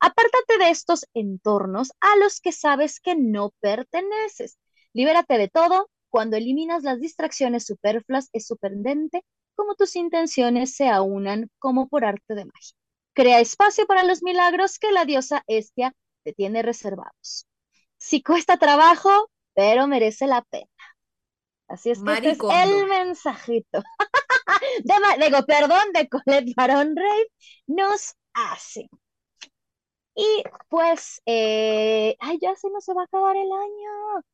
[0.00, 4.58] Apártate de estos entornos a los que sabes que no perteneces.
[4.92, 5.90] Libérate de todo.
[6.08, 9.24] Cuando eliminas las distracciones superfluas, es sorprendente
[9.56, 12.76] cómo tus intenciones se aunan como por arte de magia.
[13.14, 17.46] Crea espacio para los milagros que la diosa Estia te tiene reservados.
[17.96, 20.70] Si cuesta trabajo, pero merece la pena.
[21.68, 23.82] Así es que este es el mensajito.
[25.20, 27.26] digo, perdón, de Colette Baron Rey
[27.66, 28.88] nos hace.
[30.14, 34.24] Y pues, eh, ay, ya se nos va a acabar el año.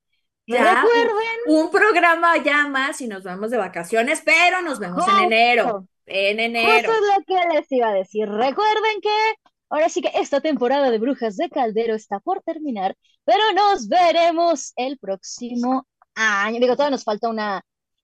[0.47, 1.39] Recuerden.
[1.47, 5.87] Un, programa ya más y nos vamos de vacaciones, pero nos vemos en enero.
[6.07, 6.73] En enero.
[6.73, 8.29] Eso es lo que les iba a decir.
[8.29, 9.35] Recuerden que
[9.71, 14.73] ahora sí que esta temporada de Brujas de Caldero está por terminar, pero nos veremos
[14.77, 16.59] el próximo año.
[16.59, 17.63] Digo, todavía nos falta una.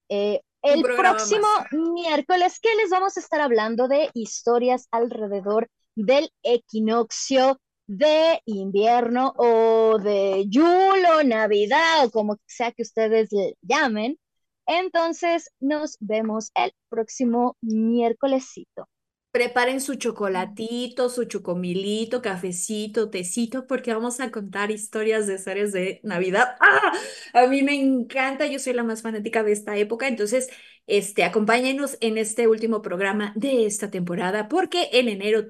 [0.08, 7.60] Eh, el próximo miércoles que les vamos a estar hablando de historias alrededor del equinoccio
[7.88, 14.18] de invierno o de yulo, navidad o como sea que ustedes le llamen.
[14.66, 18.86] Entonces nos vemos el próximo miércolesito.
[19.30, 26.00] Preparen su chocolatito, su chocomilito, cafecito, tecito, porque vamos a contar historias de series de
[26.02, 26.56] Navidad.
[26.60, 26.92] ¡Ah!
[27.34, 30.48] A mí me encanta, yo soy la más fanática de esta época, entonces,
[30.86, 35.46] este, acompáñenos en este último programa de esta temporada, porque en enero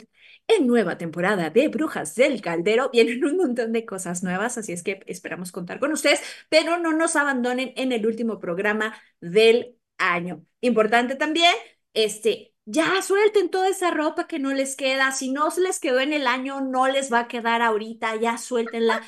[0.49, 4.83] en nueva temporada de Brujas del Caldero vienen un montón de cosas nuevas, así es
[4.83, 10.45] que esperamos contar con ustedes, pero no nos abandonen en el último programa del año.
[10.61, 11.55] Importante también,
[11.95, 16.01] este, ya suelten toda esa ropa que no les queda, si no se les quedó
[16.01, 19.03] en el año, no les va a quedar ahorita, ya suéltenla.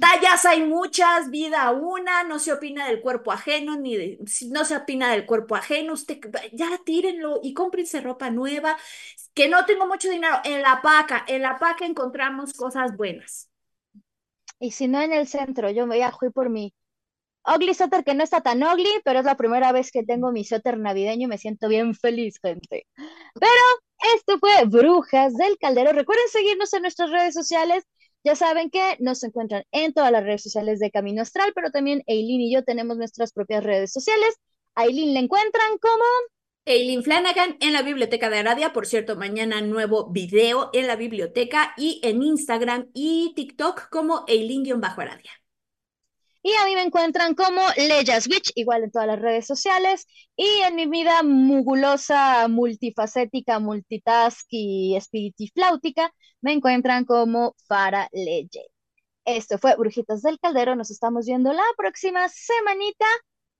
[0.00, 4.18] Tallas hay muchas, vida una, no se opina del cuerpo ajeno, ni de,
[4.50, 6.20] no se opina del cuerpo ajeno, usted
[6.52, 8.78] ya tírenlo y cómprense ropa nueva,
[9.34, 13.50] que no tengo mucho dinero, en la paca, en la paca encontramos cosas buenas.
[14.58, 16.72] Y si no en el centro, yo me voy a jugar por mi
[17.46, 20.44] ugly suéter que no está tan ugly, pero es la primera vez que tengo mi
[20.44, 22.86] suéter navideño y me siento bien feliz, gente.
[23.34, 23.62] Pero
[24.16, 25.92] esto fue Brujas del Caldero.
[25.92, 27.84] Recuerden seguirnos en nuestras redes sociales.
[28.24, 32.02] Ya saben que nos encuentran en todas las redes sociales de Camino Astral, pero también
[32.06, 34.34] Eileen y yo tenemos nuestras propias redes sociales.
[34.74, 36.04] Aileen la encuentran como
[36.64, 38.72] Eileen Flanagan en la Biblioteca de Aradia.
[38.72, 45.43] Por cierto, mañana nuevo video en la biblioteca y en Instagram y TikTok como Eileen-Aradia.
[46.46, 50.06] Y a mí me encuentran como Leia Switch, igual en todas las redes sociales.
[50.36, 58.66] Y en mi vida mugulosa, multifacética, multitask y espiritifláutica, me encuentran como Fara Leye.
[59.24, 60.76] Esto fue Brujitas del Caldero.
[60.76, 63.06] Nos estamos viendo la próxima semanita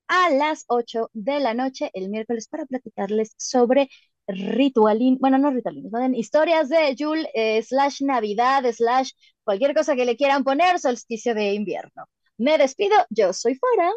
[0.09, 3.89] a las 8 de la noche, el miércoles, para platicarles sobre
[4.26, 9.12] ritualín, bueno, no ritualín, historias de Yule, eh, slash Navidad, slash
[9.43, 12.05] cualquier cosa que le quieran poner, solsticio de invierno.
[12.39, 13.91] Me despido, yo soy Fara.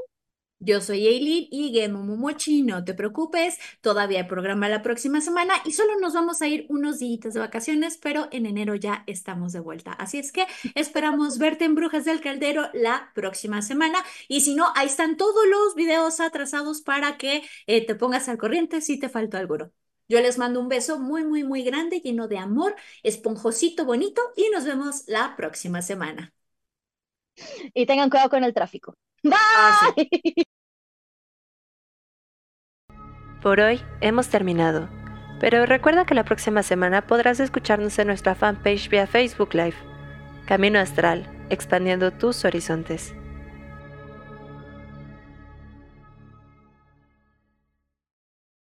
[0.59, 5.53] Yo soy Eileen y Gemo Momochi, no te preocupes, todavía hay programa la próxima semana
[5.65, 9.53] y solo nos vamos a ir unos días de vacaciones, pero en enero ya estamos
[9.53, 9.91] de vuelta.
[9.93, 14.65] Así es que esperamos verte en Brujas del Caldero la próxima semana y si no,
[14.75, 19.09] ahí están todos los videos atrasados para que eh, te pongas al corriente si te
[19.09, 19.71] faltó alguno.
[20.09, 24.49] Yo les mando un beso muy, muy, muy grande, lleno de amor, esponjosito, bonito y
[24.49, 26.33] nos vemos la próxima semana.
[27.73, 28.95] Y tengan cuidado con el tráfico.
[29.31, 30.09] Ah, sí.
[30.11, 30.43] Bye.
[33.41, 34.89] Por hoy hemos terminado,
[35.39, 39.75] pero recuerda que la próxima semana podrás escucharnos en nuestra fanpage vía Facebook Live.
[40.45, 43.13] Camino Astral, expandiendo tus horizontes.